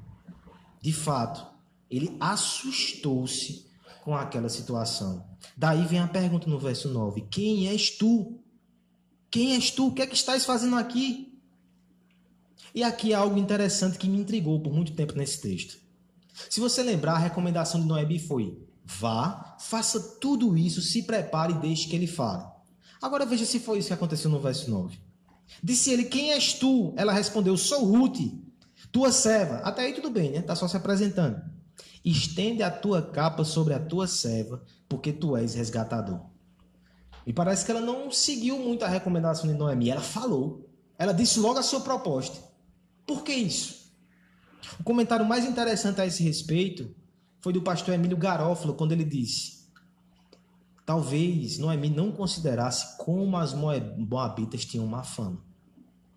[0.82, 1.46] De fato,
[1.90, 3.66] ele assustou-se
[4.04, 5.26] com aquela situação.
[5.56, 8.40] Daí vem a pergunta no verso 9: Quem és tu?
[9.30, 9.88] Quem és tu?
[9.88, 11.40] O que é que estás fazendo aqui?
[12.74, 15.78] E aqui há algo interessante que me intrigou por muito tempo nesse texto.
[16.50, 21.58] Se você lembrar, a recomendação de Noemi foi: Vá, faça tudo isso, se prepare e
[21.58, 22.44] deixe que ele fale.
[23.02, 24.98] Agora veja se foi isso que aconteceu no verso 9.
[25.64, 26.94] Disse ele: Quem és tu?
[26.96, 28.20] Ela respondeu: Sou Ruth,
[28.92, 29.58] tua serva.
[29.58, 30.40] Até aí tudo bem, né?
[30.40, 31.42] Está só se apresentando.
[32.04, 36.22] Estende a tua capa sobre a tua serva, porque tu és resgatador.
[37.26, 39.90] E parece que ela não seguiu muito a recomendação de Noemi.
[39.90, 40.68] Ela falou.
[40.98, 42.38] Ela disse logo a sua proposta.
[43.06, 43.92] Por que isso?
[44.80, 46.94] O comentário mais interessante a esse respeito
[47.42, 49.62] foi do pastor Emílio Garófalo, quando ele disse:
[50.86, 55.42] Talvez Noemi não considerasse como as moabitas tinham má fama.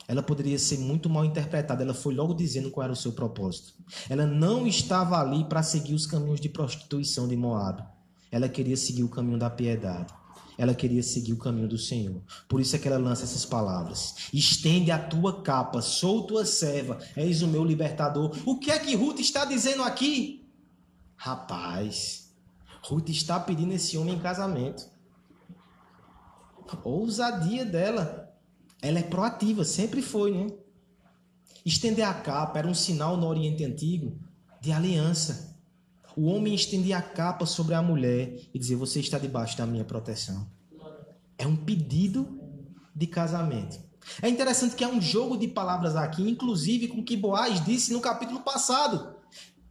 [0.06, 1.82] Ela poderia ser muito mal interpretada.
[1.82, 3.72] Ela foi logo dizendo qual era o seu propósito.
[4.08, 7.82] Ela não estava ali para seguir os caminhos de prostituição de Moab.
[8.30, 10.12] Ela queria seguir o caminho da piedade.
[10.58, 12.20] Ela queria seguir o caminho do Senhor.
[12.48, 16.98] Por isso é que ela lança essas palavras: Estende a tua capa, sou tua serva,
[17.16, 18.36] és o meu libertador.
[18.44, 20.43] O que é que Ruth está dizendo aqui?
[21.24, 22.30] Rapaz,
[22.82, 24.86] Ruth está pedindo esse homem em casamento.
[26.84, 28.30] Ousadia dela.
[28.82, 30.54] Ela é proativa, sempre foi, né?
[31.64, 34.18] Estender a capa era um sinal no Oriente Antigo
[34.60, 35.56] de aliança.
[36.14, 39.82] O homem estendia a capa sobre a mulher e dizia: Você está debaixo da minha
[39.82, 40.46] proteção.
[41.38, 42.38] É um pedido
[42.94, 43.80] de casamento.
[44.20, 47.94] É interessante que há um jogo de palavras aqui, inclusive com o que Boaz disse
[47.94, 49.13] no capítulo passado.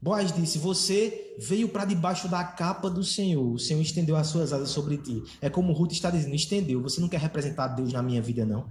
[0.04, 3.54] Boaz disse: Você veio para debaixo da capa do Senhor.
[3.54, 5.24] O Senhor estendeu as suas asas sobre ti.
[5.39, 6.82] É como Ruth está dizendo: Estendeu.
[6.82, 8.66] Você não quer representar Deus na minha vida, não?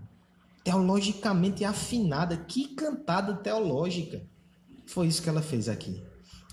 [0.63, 2.37] Teologicamente afinada.
[2.37, 4.23] Que cantada teológica.
[4.85, 6.03] Foi isso que ela fez aqui.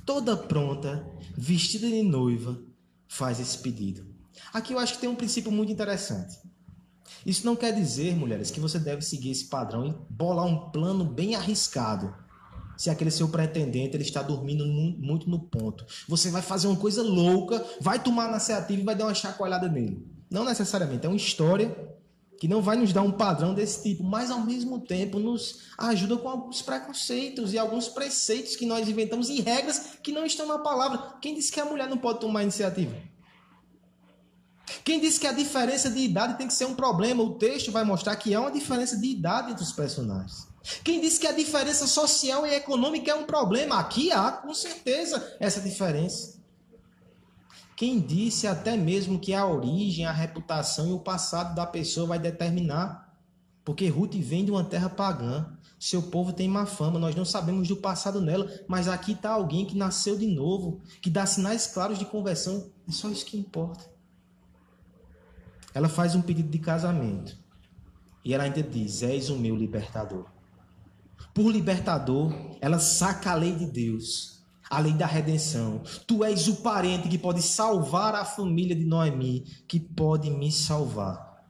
[0.05, 1.05] Toda pronta,
[1.37, 2.57] vestida de noiva,
[3.05, 4.05] faz esse pedido.
[4.53, 6.37] Aqui eu acho que tem um princípio muito interessante.
[7.25, 11.03] Isso não quer dizer, mulheres, que você deve seguir esse padrão e bolar um plano
[11.03, 12.15] bem arriscado
[12.79, 15.85] se aquele seu pretendente ele está dormindo muito no ponto.
[16.07, 19.67] Você vai fazer uma coisa louca, vai tomar a iniciativa e vai dar uma chacoalhada
[19.67, 20.07] nele.
[20.31, 21.75] Não necessariamente, é uma história
[22.39, 26.15] que não vai nos dar um padrão desse tipo, mas ao mesmo tempo nos ajuda
[26.15, 30.59] com alguns preconceitos e alguns preceitos que nós inventamos e regras que não estão na
[30.59, 31.15] palavra.
[31.21, 32.95] Quem disse que a mulher não pode tomar iniciativa?
[34.85, 37.21] Quem disse que a diferença de idade tem que ser um problema?
[37.23, 40.48] O texto vai mostrar que há uma diferença de idade entre os personagens.
[40.83, 43.79] Quem disse que a diferença social e econômica é um problema?
[43.79, 46.39] Aqui há, com certeza, essa diferença.
[47.75, 52.19] Quem disse até mesmo que a origem, a reputação e o passado da pessoa vai
[52.19, 53.17] determinar?
[53.63, 55.57] Porque Ruth vem de uma terra pagã.
[55.79, 59.65] Seu povo tem má fama, nós não sabemos do passado nela, mas aqui está alguém
[59.65, 62.69] que nasceu de novo, que dá sinais claros de conversão.
[62.85, 63.89] É só isso que importa.
[65.73, 67.37] Ela faz um pedido de casamento.
[68.25, 70.25] E ela ainda diz: És o meu libertador.
[71.33, 75.81] Por libertador, ela saca a lei de Deus, a lei da redenção.
[76.05, 81.45] Tu és o parente que pode salvar a família de Noemi, que pode me salvar.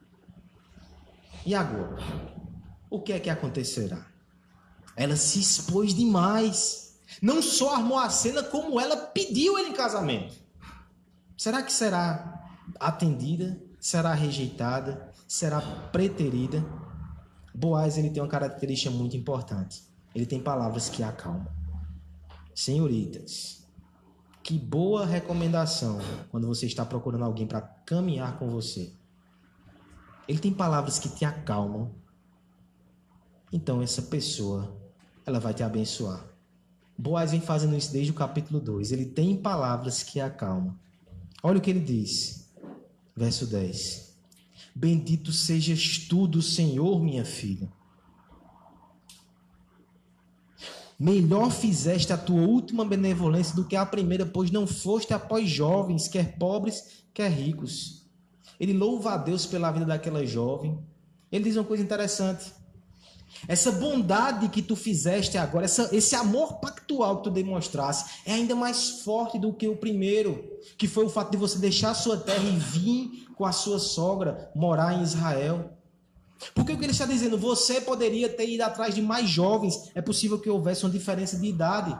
[1.46, 1.98] E agora?
[2.90, 4.06] O que é que acontecerá?
[4.96, 7.00] Ela se expôs demais.
[7.22, 10.36] Não só armou a cena, como ela pediu ele em casamento.
[11.38, 13.60] Será que será atendida?
[13.80, 15.12] Será rejeitada?
[15.28, 16.66] Será preterida?
[17.54, 19.84] Boaz ele tem uma característica muito importante.
[20.14, 21.48] Ele tem palavras que acalmam.
[22.54, 23.68] Senhoritas,
[24.44, 28.92] que boa recomendação quando você está procurando alguém para caminhar com você.
[30.28, 31.92] Ele tem palavras que te acalmam.
[33.52, 34.76] Então essa pessoa,
[35.26, 36.26] ela vai te abençoar.
[36.98, 38.92] Boaz vem fazendo isso desde o capítulo 2.
[38.92, 40.78] Ele tem palavras que acalmam.
[41.42, 42.52] Olha o que ele diz.
[43.16, 44.09] Verso 10.
[44.76, 47.72] Bendito sejas tu do Senhor, minha filha.
[51.00, 56.10] Melhor fizeste a tua última benevolência do que a primeira, pois não foste após jovens,
[56.10, 58.06] quer pobres, quer ricos.
[58.60, 60.78] Ele louva a Deus pela vida daquela jovem.
[61.32, 62.52] Ele diz uma coisa interessante.
[63.48, 68.56] Essa bondade que tu fizeste agora, essa, esse amor pactual que tu demonstraste, é ainda
[68.56, 70.44] mais forte do que o primeiro,
[70.78, 73.80] que foi o fato de você deixar a sua terra e vir com a sua
[73.80, 75.72] sogra morar em Israel.
[76.54, 80.02] Porque o que ele está dizendo, você poderia ter ido atrás de mais jovens, é
[80.02, 81.98] possível que houvesse uma diferença de idade.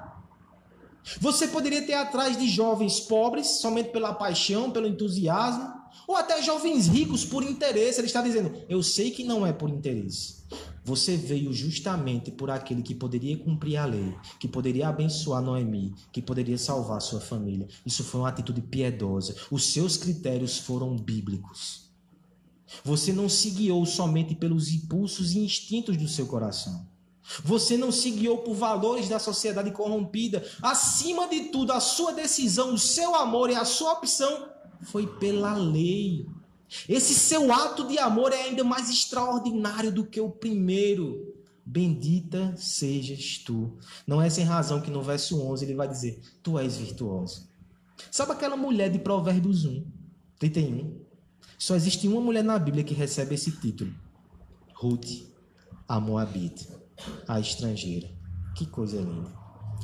[1.20, 5.74] Você poderia ter atrás de jovens pobres, somente pela paixão, pelo entusiasmo,
[6.08, 8.00] ou até jovens ricos por interesse.
[8.00, 10.44] Ele está dizendo: Eu sei que não é por interesse.
[10.84, 16.22] Você veio justamente por aquele que poderia cumprir a lei, que poderia abençoar Noemi, que
[16.22, 17.68] poderia salvar sua família.
[17.86, 19.36] Isso foi uma atitude piedosa.
[19.52, 21.90] Os seus critérios foram bíblicos.
[22.84, 26.88] Você não se guiou somente pelos impulsos e instintos do seu coração.
[27.44, 30.44] Você não se guiou por valores da sociedade corrompida.
[30.62, 34.50] Acima de tudo, a sua decisão, o seu amor e a sua opção
[34.82, 36.26] foi pela lei.
[36.88, 41.36] Esse seu ato de amor é ainda mais extraordinário do que o primeiro.
[41.66, 43.78] Bendita sejas tu.
[44.06, 47.48] Não é sem razão que no verso 11 ele vai dizer: Tu és virtuosa.
[48.12, 49.86] Sabe aquela mulher de Provérbios 1,
[50.40, 51.00] 31?
[51.58, 53.94] Só existe uma mulher na Bíblia que recebe esse título:
[54.74, 55.28] Ruth,
[55.88, 56.68] a Moabite,
[57.28, 58.10] a estrangeira.
[58.56, 59.32] Que coisa linda.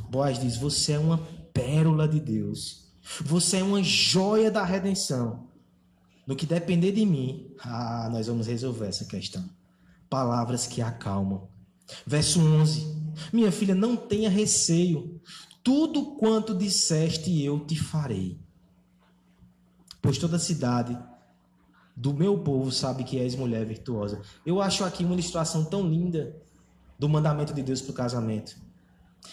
[0.10, 1.18] Boaz diz: Você é uma
[1.54, 2.86] pérola de Deus.
[3.22, 5.48] Você é uma joia da redenção.
[6.26, 9.48] No que depender de mim, ah, nós vamos resolver essa questão.
[10.10, 11.48] Palavras que acalmam.
[12.06, 12.96] Verso 11:
[13.32, 15.22] Minha filha, não tenha receio.
[15.64, 18.40] Tudo quanto disseste, eu te farei.
[20.02, 20.98] Pois toda a cidade
[21.96, 24.22] do meu povo sabe que és mulher virtuosa.
[24.46, 26.36] Eu acho aqui uma ilustração tão linda
[27.00, 28.56] do mandamento de Deus para o casamento.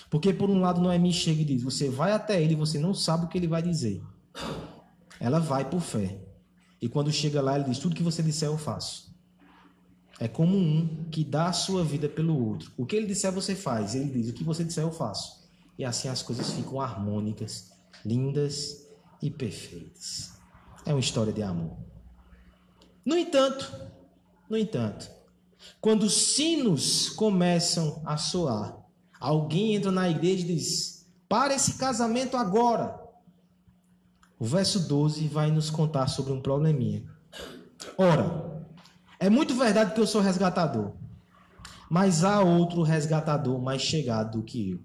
[0.08, 3.26] Porque, por um lado, Noemi chega e diz: Você vai até ele você não sabe
[3.26, 4.02] o que ele vai dizer.
[5.20, 6.18] Ela vai por fé.
[6.82, 9.14] E quando chega lá, ele diz: Tudo que você disser, eu faço.
[10.18, 12.72] É como um que dá a sua vida pelo outro.
[12.76, 13.94] O que ele disser, você faz.
[13.94, 15.48] Ele diz: O que você disser, eu faço.
[15.78, 17.70] E assim as coisas ficam harmônicas,
[18.04, 18.84] lindas
[19.22, 20.32] e perfeitas.
[20.84, 21.76] É uma história de amor.
[23.06, 23.72] No entanto,
[24.50, 25.08] no entanto,
[25.80, 28.76] quando os sinos começam a soar,
[29.20, 33.01] alguém entra na igreja e diz: Para esse casamento agora.
[34.42, 37.04] O verso 12 vai nos contar sobre um probleminha.
[37.96, 38.66] Ora,
[39.20, 40.94] é muito verdade que eu sou resgatador,
[41.88, 44.80] mas há outro resgatador mais chegado do que eu.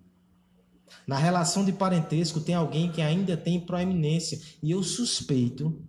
[1.08, 5.82] Na relação de parentesco tem alguém que ainda tem proeminência, e eu suspeito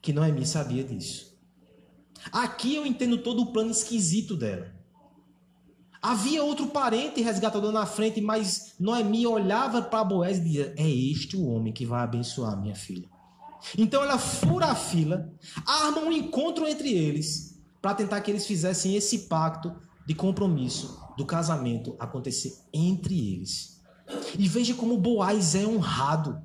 [0.00, 1.38] que Noemi sabia disso.
[2.32, 4.71] Aqui eu entendo todo o plano esquisito dela.
[6.02, 11.36] Havia outro parente resgatador na frente, mas Noemi olhava para Boaz e dizia: É este
[11.36, 13.08] o homem que vai abençoar minha filha.
[13.78, 15.32] Então ela fura a fila,
[15.64, 19.72] arma um encontro entre eles, para tentar que eles fizessem esse pacto
[20.04, 23.80] de compromisso do casamento acontecer entre eles.
[24.36, 26.44] E veja como Boaz é honrado.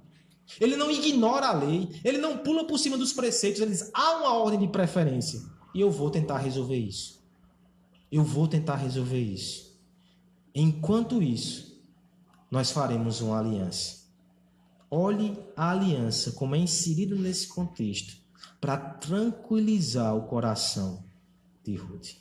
[0.61, 4.17] Ele não ignora a lei, ele não pula por cima dos preceitos, ele diz: há
[4.17, 5.41] uma ordem de preferência.
[5.73, 7.16] E eu vou tentar resolver isso.
[8.11, 9.77] Eu vou tentar resolver isso.
[10.53, 11.81] Enquanto isso,
[12.49, 13.97] nós faremos uma aliança.
[14.89, 18.15] Olhe a aliança como é inserida nesse contexto
[18.61, 21.03] para tranquilizar o coração
[21.63, 22.11] de Ruth.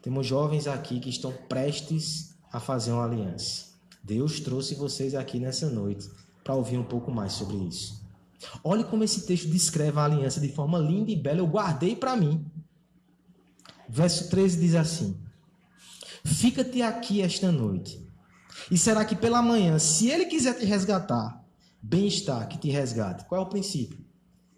[0.00, 3.74] Temos jovens aqui que estão prestes a fazer uma aliança.
[4.02, 6.08] Deus trouxe vocês aqui nessa noite
[6.44, 8.04] para ouvir um pouco mais sobre isso.
[8.62, 11.38] Olhe como esse texto descreve a aliança de forma linda e bela.
[11.38, 12.44] Eu guardei para mim.
[13.88, 15.20] Verso 13 diz assim:
[16.24, 18.04] Fica-te aqui esta noite.
[18.70, 21.44] E será que pela manhã, se ele quiser te resgatar,
[21.82, 23.24] bem está que te resgate.
[23.26, 24.04] Qual é o princípio?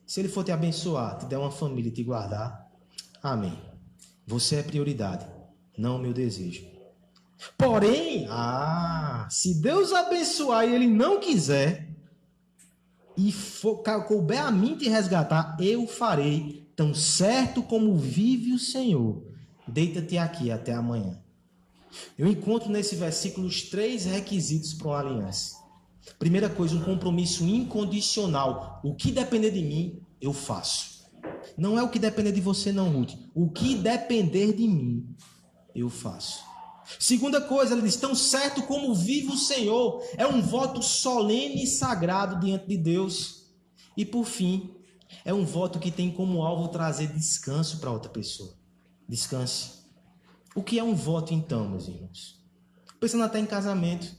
[0.07, 2.71] Se ele for te abençoar, te der uma família e te guardar,
[3.23, 3.59] amém.
[4.27, 5.27] Você é prioridade,
[5.77, 6.65] não o meu desejo.
[7.59, 11.89] Porém, ah, se Deus abençoar e ele não quiser,
[13.17, 19.25] e for, couber a mim te resgatar, eu farei, tão certo como vive o Senhor.
[19.67, 21.19] Deita-te aqui até amanhã.
[22.19, 25.57] Eu encontro nesse versículo os três requisitos para uma aliança.
[26.19, 28.81] Primeira coisa, um compromisso incondicional.
[28.85, 31.05] O que depender de mim, eu faço.
[31.57, 33.15] Não é o que depender de você, não, Ruth.
[33.35, 35.09] O que depender de mim,
[35.75, 36.45] eu faço.
[37.01, 40.05] Segunda coisa, ele diz: tão certo como vive o Senhor.
[40.17, 43.47] É um voto solene e sagrado diante de Deus.
[43.97, 44.76] E por fim,
[45.25, 48.55] é um voto que tem como alvo trazer descanso para outra pessoa.
[49.09, 49.85] Descanse.
[50.55, 52.41] O que é um voto, então, meus irmãos?
[52.99, 54.15] Pensando até em casamento.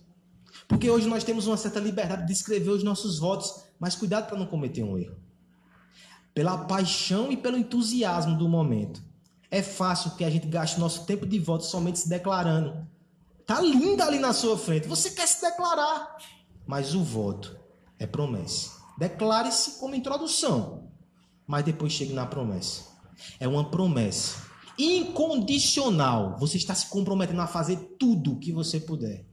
[0.67, 4.37] Porque hoje nós temos uma certa liberdade de escrever os nossos votos, mas cuidado para
[4.37, 5.15] não cometer um erro.
[6.33, 9.01] Pela paixão e pelo entusiasmo do momento.
[9.49, 12.85] É fácil que a gente gaste nosso tempo de voto somente se declarando.
[13.45, 14.87] Tá linda ali na sua frente.
[14.87, 16.17] Você quer se declarar.
[16.65, 17.57] Mas o voto
[17.97, 18.76] é promessa.
[18.97, 20.89] Declare-se como introdução,
[21.45, 22.85] mas depois chegue na promessa.
[23.39, 26.37] É uma promessa incondicional.
[26.39, 29.25] Você está se comprometendo a fazer tudo o que você puder.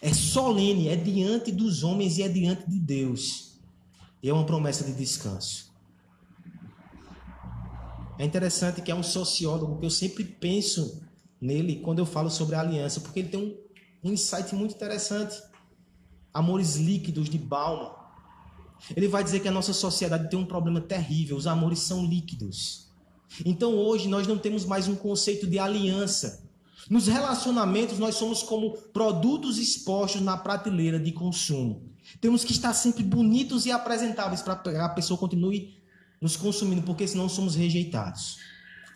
[0.00, 3.60] É solene, é diante dos homens e é diante de Deus.
[4.22, 5.72] E é uma promessa de descanso.
[8.18, 11.02] É interessante que é um sociólogo que eu sempre penso
[11.40, 13.58] nele quando eu falo sobre a aliança, porque ele tem
[14.04, 15.42] um, insight muito interessante.
[16.32, 18.01] Amores líquidos de Bauman.
[18.96, 22.88] Ele vai dizer que a nossa sociedade tem um problema terrível, os amores são líquidos.
[23.44, 26.42] Então hoje nós não temos mais um conceito de aliança.
[26.90, 31.90] Nos relacionamentos, nós somos como produtos expostos na prateleira de consumo.
[32.20, 35.80] Temos que estar sempre bonitos e apresentáveis para que a pessoa continue
[36.20, 38.38] nos consumindo, porque senão somos rejeitados,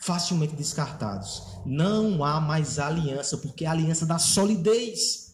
[0.01, 1.43] facilmente descartados.
[1.65, 5.26] Não há mais aliança, porque é a aliança da solidez.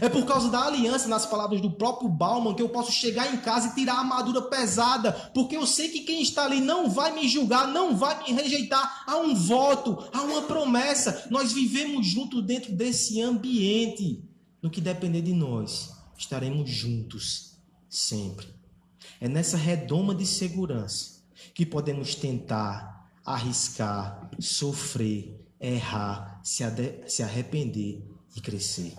[0.00, 3.36] É por causa da aliança, nas palavras do próprio Bauman, que eu posso chegar em
[3.36, 7.12] casa e tirar a armadura pesada, porque eu sei que quem está ali não vai
[7.12, 9.04] me julgar, não vai me rejeitar.
[9.06, 11.26] Há um voto, há uma promessa.
[11.30, 14.24] Nós vivemos juntos dentro desse ambiente.
[14.62, 17.58] No que depender de nós, estaremos juntos
[17.88, 18.46] sempre.
[19.20, 21.22] É nessa redoma de segurança
[21.52, 28.02] que podemos tentar, arriscar, sofrer, errar, se arrepender
[28.34, 28.94] e crescer.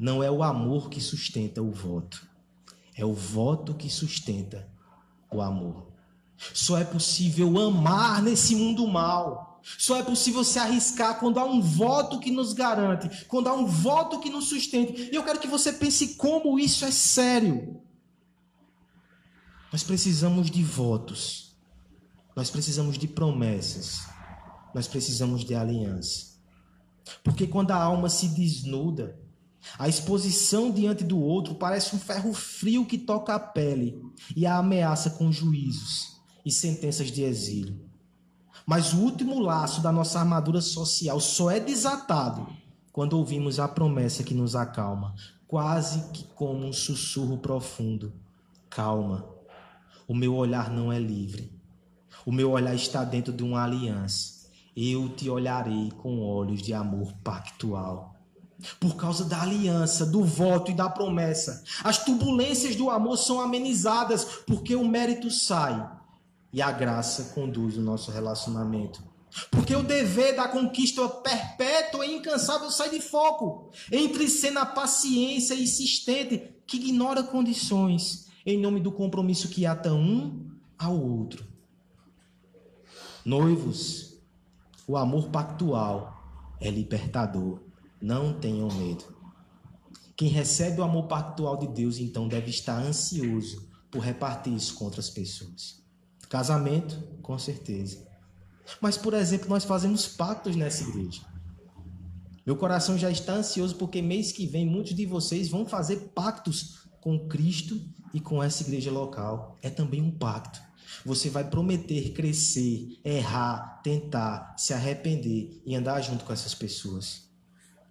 [0.00, 2.26] Não é o amor que sustenta o voto,
[2.96, 4.66] é o voto que sustenta
[5.30, 5.88] o amor.
[6.54, 9.60] Só é possível amar nesse mundo mal.
[9.62, 13.66] Só é possível se arriscar quando há um voto que nos garante, quando há um
[13.66, 15.10] voto que nos sustente.
[15.12, 17.78] E eu quero que você pense como isso é sério.
[19.70, 21.54] Nós precisamos de votos.
[22.34, 24.00] Nós precisamos de promessas.
[24.74, 26.38] Nós precisamos de aliança.
[27.22, 29.14] Porque quando a alma se desnuda,
[29.78, 34.00] a exposição diante do outro parece um ferro frio que toca a pele
[34.34, 37.78] e a ameaça com juízos e sentenças de exílio.
[38.66, 42.46] Mas o último laço da nossa armadura social só é desatado
[42.92, 45.14] quando ouvimos a promessa que nos acalma,
[45.46, 48.12] quase que como um sussurro profundo:
[48.68, 49.28] Calma,
[50.06, 51.52] o meu olhar não é livre.
[52.26, 54.40] O meu olhar está dentro de uma aliança.
[54.76, 58.09] Eu te olharei com olhos de amor pactual
[58.78, 61.62] por causa da aliança, do voto e da promessa.
[61.82, 65.88] As turbulências do amor são amenizadas porque o mérito sai
[66.52, 69.02] e a graça conduz o nosso relacionamento.
[69.50, 76.52] Porque o dever da conquista perpétua e incansável sai de foco, entre cena paciência insistente
[76.66, 81.44] que ignora condições em nome do compromisso que ata um ao outro.
[83.24, 84.16] Noivos,
[84.86, 86.20] o amor pactual
[86.60, 87.60] é libertador
[88.00, 89.04] não tenham medo.
[90.16, 94.84] Quem recebe o amor pactual de Deus, então, deve estar ansioso por repartir isso com
[94.84, 95.82] outras pessoas.
[96.28, 98.06] Casamento, com certeza.
[98.80, 101.22] Mas, por exemplo, nós fazemos pactos nessa igreja.
[102.46, 106.80] Meu coração já está ansioso porque mês que vem muitos de vocês vão fazer pactos
[107.00, 107.80] com Cristo
[108.12, 109.56] e com essa igreja local.
[109.62, 110.60] É também um pacto.
[111.04, 117.29] Você vai prometer crescer, errar, tentar, se arrepender e andar junto com essas pessoas.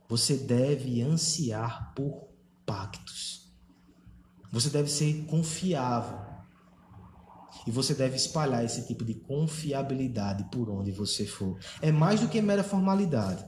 [0.09, 2.27] Você deve ansiar por
[2.65, 3.47] pactos.
[4.51, 6.17] Você deve ser confiável.
[7.67, 11.59] E você deve espalhar esse tipo de confiabilidade por onde você for.
[11.79, 13.45] É mais do que mera formalidade.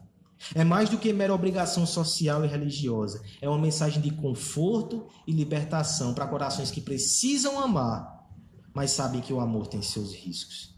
[0.54, 3.24] É mais do que mera obrigação social e religiosa.
[3.42, 8.28] É uma mensagem de conforto e libertação para corações que precisam amar,
[8.72, 10.76] mas sabem que o amor tem seus riscos.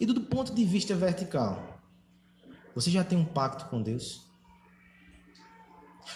[0.00, 1.80] E do ponto de vista vertical,
[2.74, 4.31] você já tem um pacto com Deus?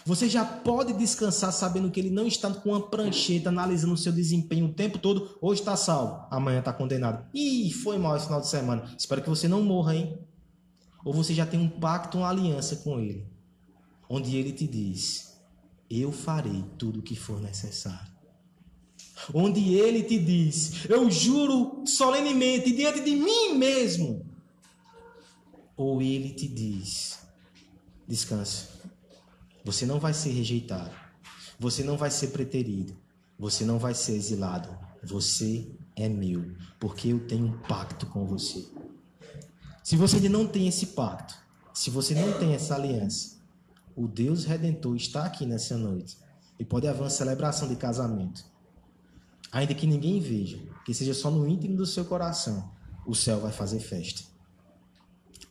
[0.05, 4.13] Você já pode descansar sabendo que ele não está com uma prancheta analisando o seu
[4.13, 5.37] desempenho o tempo todo.
[5.41, 7.27] Hoje está salvo, amanhã está condenado.
[7.35, 8.95] Ih, foi mal esse final de semana.
[8.99, 10.19] Espero que você não morra, hein?
[11.05, 13.27] Ou você já tem um pacto, uma aliança com Ele,
[14.09, 15.39] onde Ele te diz:
[15.89, 18.13] Eu farei tudo o que for necessário.
[19.33, 24.27] Onde Ele te diz: Eu juro solenemente diante de mim mesmo.
[25.77, 27.21] Ou Ele te diz:
[28.07, 28.76] Descansa.
[29.67, 30.95] Você não vai ser rejeitado.
[31.59, 32.97] Você não vai ser preterido.
[33.37, 34.69] Você não vai ser exilado.
[35.03, 38.65] Você é meu, porque eu tenho um pacto com você.
[39.83, 41.35] Se você não tem esse pacto,
[41.75, 43.39] se você não tem essa aliança,
[43.97, 46.17] o Deus Redentor está aqui nessa noite
[46.61, 48.45] e pode haver uma celebração de casamento.
[49.51, 52.71] Ainda que ninguém veja, que seja só no íntimo do seu coração,
[53.05, 54.23] o céu vai fazer festa.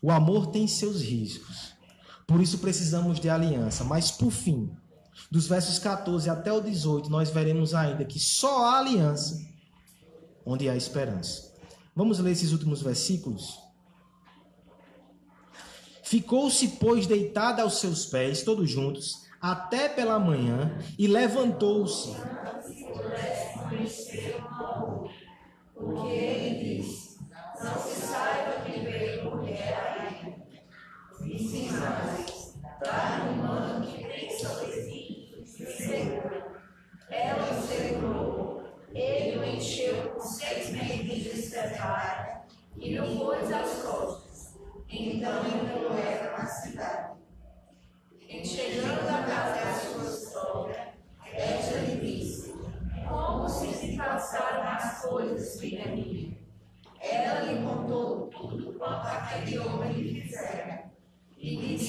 [0.01, 1.74] O amor tem seus riscos,
[2.27, 3.83] por isso precisamos de aliança.
[3.83, 4.71] Mas por fim,
[5.31, 9.39] dos versos 14 até o 18, nós veremos ainda que só há aliança
[10.45, 11.53] onde há esperança.
[11.95, 13.59] Vamos ler esses últimos versículos?
[16.03, 22.15] Ficou-se, pois, deitada aos seus pés, todos juntos, até pela manhã, e levantou-se.
[25.73, 27.17] Porque ele disse:
[27.63, 28.54] Não se saiba
[31.51, 36.45] Mais: Dá um mano que tem sobrevive, segura.
[37.09, 42.41] Ela o segurou, ele o encheu com seis medidas cevada
[42.77, 44.25] e não pôs as costas
[44.97, 47.15] então entrou ela na cidade.
[48.27, 50.93] E chegando à casa da sua sogra,
[51.33, 52.53] esta lhe disse:
[53.07, 56.37] Como se se passaram as coisas, filha minha?
[57.01, 60.84] Ela lhe contou tudo quanto aquele homem lhe fizera.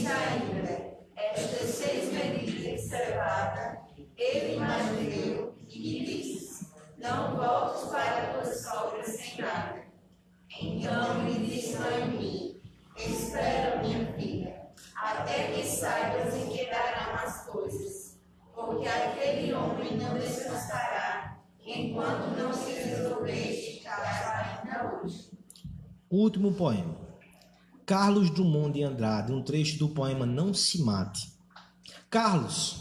[0.06, 3.80] E disse ainda: Estas seis medidas cevada,
[4.16, 9.82] ele mais deu e disse: Não voltes para tua sogra sem nada.
[10.60, 12.62] Então lhe disse Noemi:
[12.96, 18.20] Espera, minha filha, até que saibas em que darão as coisas,
[18.54, 25.32] porque aquele homem não descansará enquanto não se resolver este caso ainda hoje.
[26.08, 27.05] Último poema.
[27.86, 31.32] Carlos Drummond de Andrade, um trecho do poema Não se mate.
[32.10, 32.80] Carlos,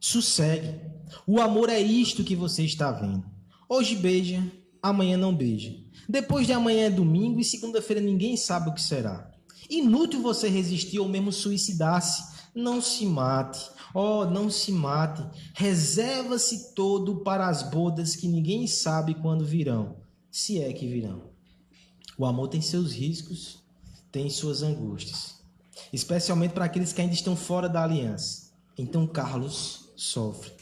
[0.00, 0.80] sossegue.
[1.24, 3.24] O amor é isto que você está vendo.
[3.68, 4.42] Hoje beija,
[4.82, 5.72] amanhã não beija.
[6.08, 9.30] Depois de amanhã é domingo e segunda-feira ninguém sabe o que será.
[9.68, 12.40] Inútil você resistir ou mesmo suicidar-se.
[12.52, 13.70] Não se mate.
[13.94, 15.24] Oh, não se mate.
[15.54, 19.98] Reserva-se todo para as bodas que ninguém sabe quando virão,
[20.28, 21.30] se é que virão.
[22.18, 23.59] O amor tem seus riscos,
[24.10, 25.36] tem suas angústias,
[25.92, 28.50] especialmente para aqueles que ainda estão fora da aliança.
[28.76, 30.52] Então Carlos sofre.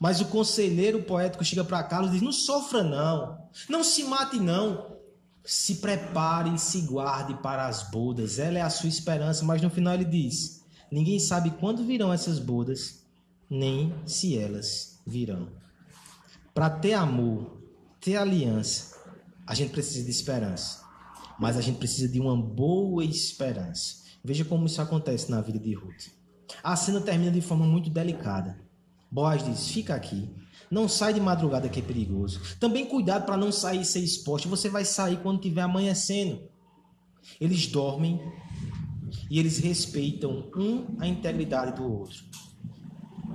[0.00, 3.38] Mas o conselheiro poético chega para Carlos e diz: Não sofra, não.
[3.68, 4.94] Não se mate, não
[5.44, 8.38] se prepare e se guarde para as bodas.
[8.38, 12.38] Ela é a sua esperança, mas no final ele diz: ninguém sabe quando virão essas
[12.38, 13.04] bodas,
[13.48, 15.48] nem se elas virão.
[16.54, 17.60] Para ter amor,
[18.00, 18.96] ter aliança,
[19.46, 20.82] a gente precisa de esperança.
[21.38, 24.04] Mas a gente precisa de uma boa esperança.
[24.22, 26.08] Veja como isso acontece na vida de Ruth.
[26.62, 28.58] A cena termina de forma muito delicada.
[29.10, 30.28] Boaz diz: Fica aqui,
[30.70, 32.40] não sai de madrugada que é perigoso.
[32.58, 34.48] Também cuidado para não sair e ser exposto.
[34.48, 36.42] Você vai sair quando estiver amanhecendo.
[37.40, 38.20] Eles dormem
[39.30, 42.24] e eles respeitam um a integridade do outro.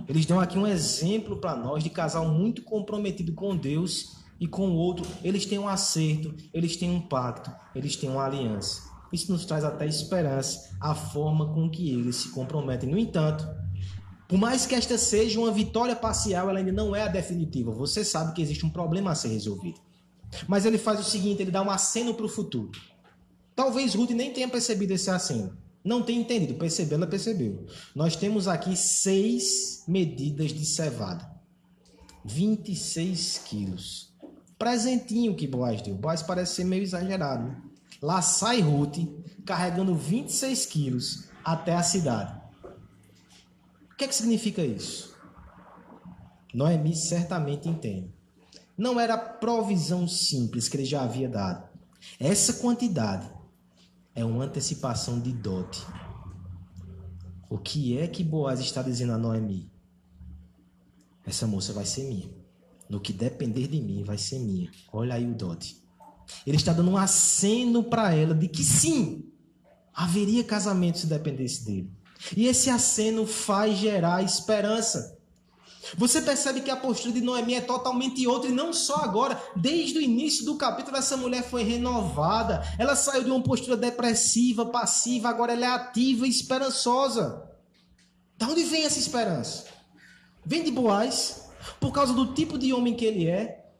[0.07, 4.69] Eles dão aqui um exemplo para nós de casal muito comprometido com Deus e com
[4.69, 5.05] o outro.
[5.23, 8.89] Eles têm um acerto, eles têm um pacto, eles têm uma aliança.
[9.11, 12.89] Isso nos traz até esperança, a forma com que eles se comprometem.
[12.89, 13.47] No entanto,
[14.27, 17.71] por mais que esta seja uma vitória parcial, ela ainda não é a definitiva.
[17.71, 19.79] Você sabe que existe um problema a ser resolvido.
[20.47, 22.71] Mas ele faz o seguinte: ele dá um aceno para o futuro.
[23.55, 25.57] Talvez Ruth nem tenha percebido esse aceno.
[25.83, 26.53] Não tenha entendido.
[26.53, 27.65] Percebeu, ela percebeu.
[27.95, 31.27] Nós temos aqui seis medidas de cevada.
[32.23, 34.08] 26 quilos.
[34.59, 35.95] Presentinho que Boaz deu.
[35.95, 37.47] Boaz parece ser meio exagerado.
[37.47, 37.61] Né?
[38.01, 38.97] Lá sai Ruth
[39.45, 42.37] carregando 26 quilos até a cidade.
[43.91, 45.15] O que, é que significa isso?
[46.53, 48.13] Noemi certamente entende.
[48.77, 51.67] Não era provisão simples que ele já havia dado.
[52.19, 53.29] Essa quantidade
[54.13, 55.85] é uma antecipação de dote.
[57.49, 59.71] O que é que Boaz está dizendo a Noemi?
[61.25, 62.38] Essa moça vai ser minha.
[62.89, 64.71] No que depender de mim, vai ser minha.
[64.91, 65.77] Olha aí o dote.
[66.45, 69.31] Ele está dando um aceno para ela de que sim,
[69.93, 71.91] haveria casamento se dependesse dele.
[72.35, 75.17] E esse aceno faz gerar esperança.
[75.97, 79.41] Você percebe que a postura de Noemi é totalmente outra, e não só agora.
[79.55, 82.63] Desde o início do capítulo, essa mulher foi renovada.
[82.77, 87.43] Ela saiu de uma postura depressiva, passiva, agora ela é ativa e esperançosa.
[88.37, 89.65] Da onde vem essa esperança?
[90.45, 91.48] Vem de Boaz,
[91.79, 93.71] por causa do tipo de homem que ele é.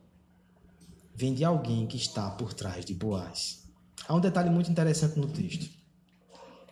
[1.15, 3.63] Vem de alguém que está por trás de Boaz.
[4.07, 5.69] Há um detalhe muito interessante no texto.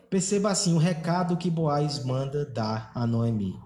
[0.09, 3.59] Perceba assim o recado que Boaz manda dar a Noemi.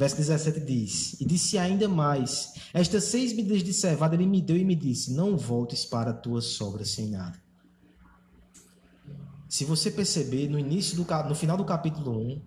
[0.00, 4.56] Verso 17 diz: E disse ainda mais: Estas seis medidas de cevada ele me deu
[4.56, 7.38] e me disse: Não voltes para a tua sogra sem nada.
[9.46, 12.40] Se você perceber, no início do no final do capítulo 1,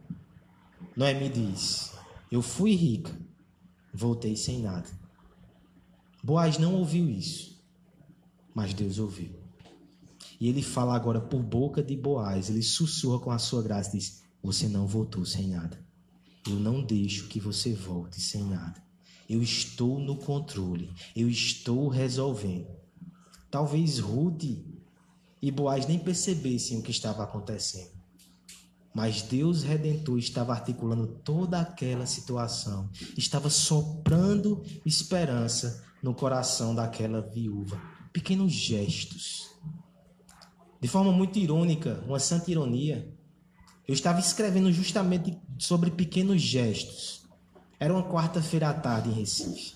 [0.95, 1.91] Noemi diz:
[2.31, 3.11] Eu fui rica,
[3.93, 4.87] voltei sem nada.
[6.23, 7.61] Boaz não ouviu isso,
[8.53, 9.31] mas Deus ouviu.
[10.39, 14.23] E ele fala agora por boca de Boaz, ele sussurra com a sua graça diz:
[14.41, 15.79] Você não voltou sem nada.
[16.45, 18.83] Eu não deixo que você volte sem nada.
[19.29, 20.91] Eu estou no controle.
[21.15, 22.67] Eu estou resolvendo.
[23.49, 24.65] Talvez Rude
[25.41, 27.92] e Boaz nem percebessem o que estava acontecendo.
[28.93, 37.81] Mas Deus Redentor estava articulando toda aquela situação, estava soprando esperança no coração daquela viúva.
[38.11, 39.49] Pequenos gestos.
[40.79, 43.11] De forma muito irônica, uma santa ironia,
[43.87, 47.25] eu estava escrevendo justamente sobre pequenos gestos.
[47.79, 49.75] Era uma quarta-feira à tarde em Recife.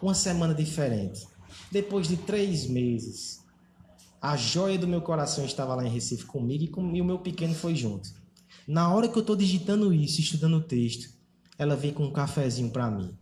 [0.00, 1.26] Uma semana diferente.
[1.70, 3.44] Depois de três meses,
[4.20, 7.18] a joia do meu coração estava lá em Recife comigo e, com, e o meu
[7.18, 8.08] pequeno foi junto.
[8.68, 11.08] Na hora que eu estou digitando isso, estudando o texto,
[11.56, 13.16] ela vem com um cafezinho para mim.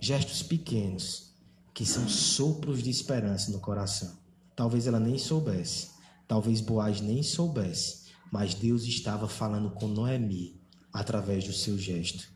[0.00, 1.34] Gestos pequenos,
[1.74, 4.16] que são sopros de esperança no coração.
[4.56, 5.90] Talvez ela nem soubesse,
[6.26, 10.58] talvez Boaz nem soubesse, mas Deus estava falando com Noemi
[10.90, 12.26] através do seu gesto,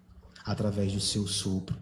[0.45, 1.79] através do seu sopro.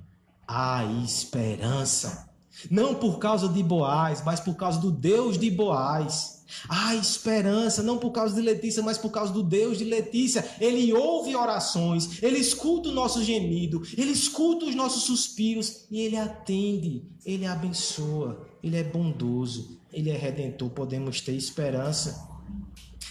[0.47, 2.31] A esperança.
[2.71, 6.36] Não por causa de Boaz, mas por causa do Deus de Boaz.
[6.69, 10.49] A esperança, não por causa de Letícia, mas por causa do Deus de Letícia.
[10.61, 16.17] Ele ouve orações, ele escuta o nosso gemido, ele escuta os nossos suspiros e ele
[16.17, 20.71] atende, ele abençoa, ele é bondoso, ele é redentor.
[20.71, 22.29] Podemos ter esperança.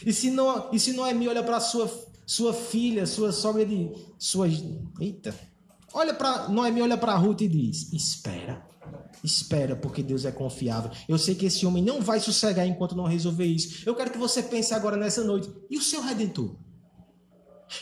[0.05, 1.91] E se, não, e se Noemi olha para sua,
[2.25, 3.91] sua filha, sua sogra de.
[4.17, 4.47] Sua,
[4.99, 5.33] eita!
[5.93, 8.67] Olha para Noemi olha para Ruth e diz: Espera.
[9.23, 10.91] Espera, porque Deus é confiável.
[11.07, 13.87] Eu sei que esse homem não vai sossegar enquanto não resolver isso.
[13.87, 15.51] Eu quero que você pense agora nessa noite.
[15.69, 16.55] E o seu redentor?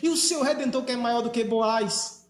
[0.02, 2.24] E o seu redentor que é maior do que Boaz?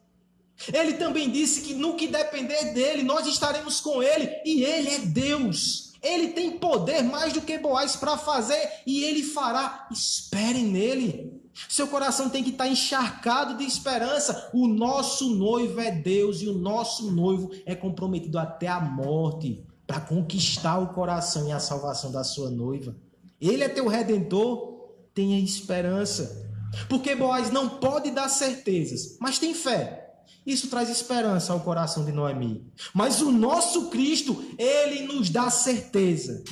[0.72, 4.30] Ele também disse que no que depender dele, nós estaremos com ele.
[4.46, 5.94] E ele é Deus.
[6.02, 9.88] Ele tem poder mais do que Boaz para fazer e ele fará.
[9.92, 11.43] Esperem nele.
[11.70, 14.50] Seu coração tem que estar encharcado de esperança.
[14.54, 20.00] O nosso noivo é Deus e o nosso noivo é comprometido até a morte para
[20.00, 22.96] conquistar o coração e a salvação da sua noiva.
[23.40, 24.74] Ele é teu redentor.
[25.14, 26.52] Tenha esperança.
[26.90, 30.04] Porque Boaz não pode dar certezas, mas tem fé.
[30.46, 32.66] Isso traz esperança ao coração de Noemi.
[32.94, 36.44] Mas o nosso Cristo, ele nos dá certeza.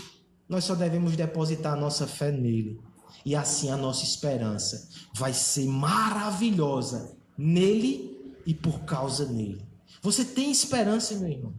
[0.47, 2.80] Nós só devemos depositar nossa fé nele.
[3.26, 9.66] E assim a nossa esperança vai ser maravilhosa nele e por causa nele.
[10.02, 11.54] Você tem esperança, meu irmão?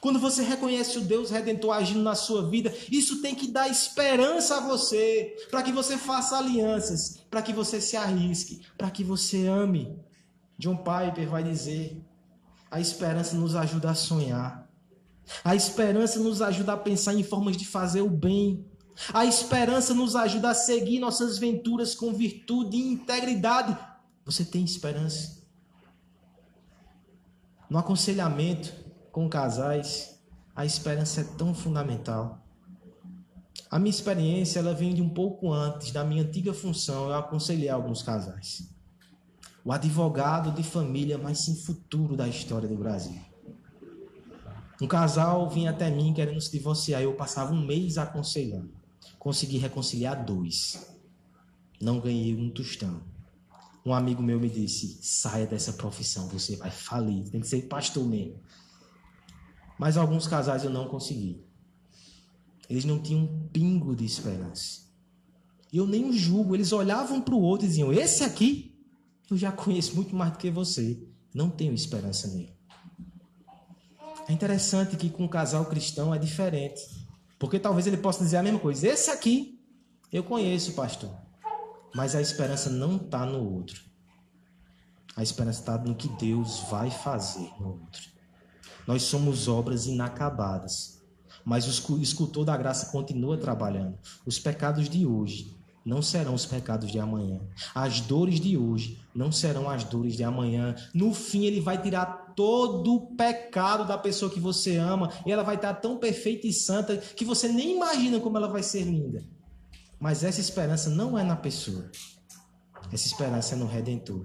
[0.00, 4.58] Quando você reconhece o Deus redentor agindo na sua vida, isso tem que dar esperança
[4.58, 9.46] a você, para que você faça alianças, para que você se arrisque, para que você
[9.46, 9.98] ame.
[10.58, 12.04] John Piper vai dizer:
[12.70, 14.68] a esperança nos ajuda a sonhar.
[15.44, 18.64] A esperança nos ajuda a pensar em formas de fazer o bem.
[19.12, 23.76] A esperança nos ajuda a seguir nossas venturas com virtude e integridade.
[24.24, 25.40] Você tem esperança?
[27.68, 28.72] No aconselhamento
[29.10, 30.20] com casais,
[30.54, 32.44] a esperança é tão fundamental.
[33.70, 37.08] A minha experiência ela vem de um pouco antes da minha antiga função.
[37.08, 38.70] Eu aconselhei alguns casais
[39.64, 43.20] o advogado de família mais sem futuro da história do Brasil.
[44.80, 47.02] Um casal vinha até mim querendo se divorciar.
[47.02, 48.79] Eu passava um mês aconselhando.
[49.18, 50.86] Consegui reconciliar dois.
[51.80, 53.02] Não ganhei um tostão.
[53.84, 57.28] Um amigo meu me disse: saia dessa profissão, você vai falir.
[57.30, 58.40] Tem que ser pastor mesmo.
[59.78, 61.42] Mas alguns casais eu não consegui.
[62.68, 64.82] Eles não tinham um pingo de esperança.
[65.72, 66.54] E eu nem julgo.
[66.54, 68.78] Eles olhavam para o outro e diziam: Esse aqui
[69.30, 71.02] eu já conheço muito mais do que você.
[71.32, 72.52] Não tenho esperança nele.
[74.28, 76.99] É interessante que com um casal cristão é diferente.
[77.40, 78.86] Porque talvez ele possa dizer a mesma coisa.
[78.86, 79.58] Esse aqui
[80.12, 81.10] eu conheço, pastor.
[81.94, 83.80] Mas a esperança não está no outro.
[85.16, 88.02] A esperança está no que Deus vai fazer no outro.
[88.86, 91.00] Nós somos obras inacabadas.
[91.42, 93.98] Mas o escultor da graça continua trabalhando.
[94.26, 97.40] Os pecados de hoje não serão os pecados de amanhã.
[97.74, 100.76] As dores de hoje não serão as dores de amanhã.
[100.92, 105.42] No fim, ele vai tirar todo o pecado da pessoa que você ama e ela
[105.42, 109.22] vai estar tão perfeita e santa que você nem imagina como ela vai ser linda.
[109.98, 111.90] Mas essa esperança não é na pessoa.
[112.90, 114.24] Essa esperança é no Redentor.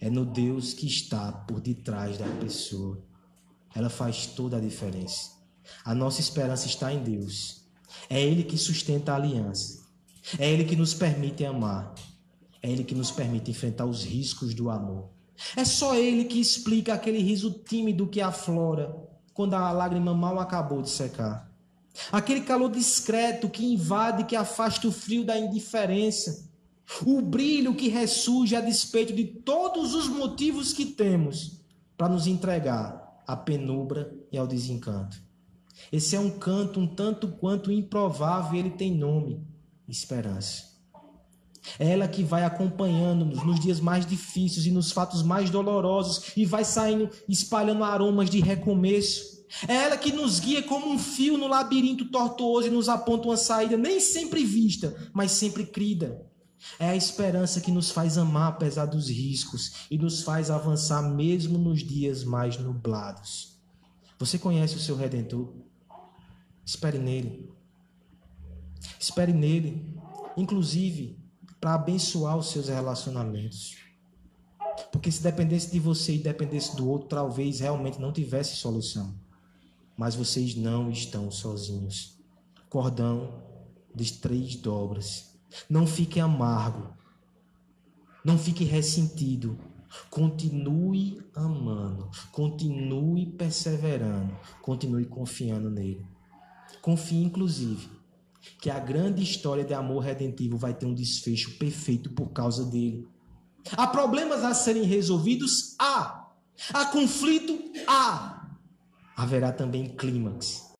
[0.00, 3.02] É no Deus que está por detrás da pessoa.
[3.74, 5.32] Ela faz toda a diferença.
[5.84, 7.64] A nossa esperança está em Deus.
[8.08, 9.82] É Ele que sustenta a aliança.
[10.38, 11.92] É Ele que nos permite amar.
[12.62, 15.10] É Ele que nos permite enfrentar os riscos do amor.
[15.56, 18.94] É só Ele que explica aquele riso tímido que aflora
[19.34, 21.50] quando a lágrima mal acabou de secar.
[22.10, 26.50] Aquele calor discreto que invade, que afasta o frio da indiferença.
[27.04, 31.60] O brilho que ressurge a despeito de todos os motivos que temos
[31.96, 35.16] para nos entregar à penumbra e ao desencanto.
[35.90, 39.40] Esse é um canto um tanto quanto improvável, ele tem nome
[39.88, 40.71] esperança.
[41.78, 46.44] É ela que vai acompanhando-nos nos dias mais difíceis e nos fatos mais dolorosos e
[46.44, 49.42] vai saindo espalhando aromas de recomeço.
[49.68, 53.36] É ela que nos guia como um fio no labirinto tortuoso e nos aponta uma
[53.36, 56.26] saída nem sempre vista, mas sempre crida.
[56.78, 61.58] É a esperança que nos faz amar apesar dos riscos e nos faz avançar mesmo
[61.58, 63.60] nos dias mais nublados.
[64.18, 65.52] Você conhece o seu redentor?
[66.64, 67.50] Espere nele.
[68.98, 69.84] Espere nele,
[70.36, 71.21] inclusive
[71.62, 73.76] para abençoar os seus relacionamentos.
[74.90, 79.14] Porque se dependesse de você e dependesse do outro, talvez realmente não tivesse solução.
[79.96, 82.18] Mas vocês não estão sozinhos.
[82.68, 83.40] Cordão
[83.94, 85.36] de três dobras.
[85.70, 86.96] Não fique amargo.
[88.24, 89.56] Não fique ressentido.
[90.10, 92.10] Continue amando.
[92.32, 94.36] Continue perseverando.
[94.60, 96.04] Continue confiando nele.
[96.80, 97.88] Confie, inclusive,
[98.60, 103.06] que a grande história de amor redentivo vai ter um desfecho perfeito por causa dele.
[103.76, 105.74] Há problemas a serem resolvidos?
[105.78, 106.28] Há.
[106.72, 107.58] Há conflito?
[107.86, 108.50] Há.
[109.16, 110.72] Haverá também clímax.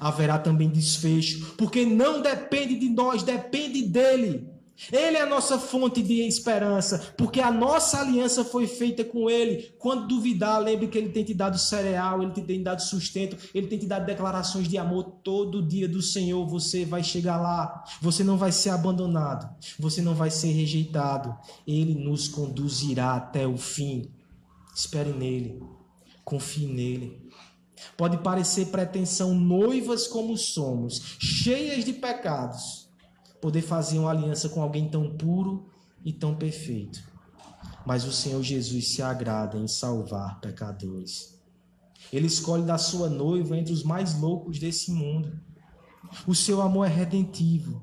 [0.00, 4.49] Haverá também desfecho, porque não depende de nós, depende dele.
[4.90, 9.74] Ele é a nossa fonte de esperança, porque a nossa aliança foi feita com Ele.
[9.78, 13.66] Quando duvidar, lembre que Ele tem te dado cereal, Ele tem te dado sustento, Ele
[13.66, 16.46] tem te dado declarações de amor todo dia do Senhor.
[16.46, 21.36] Você vai chegar lá, você não vai ser abandonado, você não vai ser rejeitado.
[21.66, 24.10] Ele nos conduzirá até o fim.
[24.74, 25.62] Espere nele,
[26.24, 27.28] confie nele.
[27.96, 32.79] Pode parecer pretensão, noivas como somos, cheias de pecados
[33.40, 35.68] poder fazer uma aliança com alguém tão puro
[36.04, 37.02] e tão perfeito.
[37.86, 41.40] Mas o Senhor Jesus se agrada em salvar pecadores.
[42.12, 45.40] Ele escolhe da sua noiva entre os mais loucos desse mundo.
[46.26, 47.80] O seu amor é redentivo,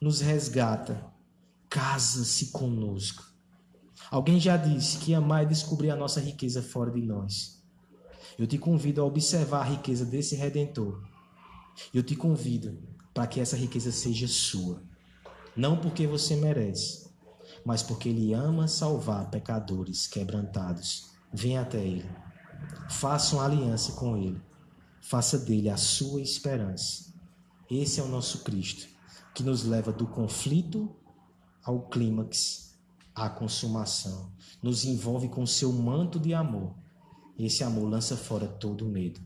[0.00, 1.04] nos resgata,
[1.68, 3.30] casa-se conosco.
[4.10, 7.62] Alguém já disse que amar é descobrir a nossa riqueza fora de nós.
[8.38, 11.02] Eu te convido a observar a riqueza desse redentor.
[11.94, 12.76] Eu te convido
[13.14, 14.82] para que essa riqueza seja sua.
[15.56, 17.10] Não porque você merece,
[17.64, 21.10] mas porque Ele ama salvar pecadores quebrantados.
[21.32, 22.08] Venha até Ele.
[22.88, 24.40] Faça uma aliança com Ele.
[25.00, 27.12] Faça dele a sua esperança.
[27.70, 28.88] Esse é o nosso Cristo,
[29.34, 30.94] que nos leva do conflito
[31.64, 32.76] ao clímax,
[33.14, 34.30] à consumação.
[34.62, 36.74] Nos envolve com seu manto de amor.
[37.38, 39.20] Esse amor lança fora todo medo.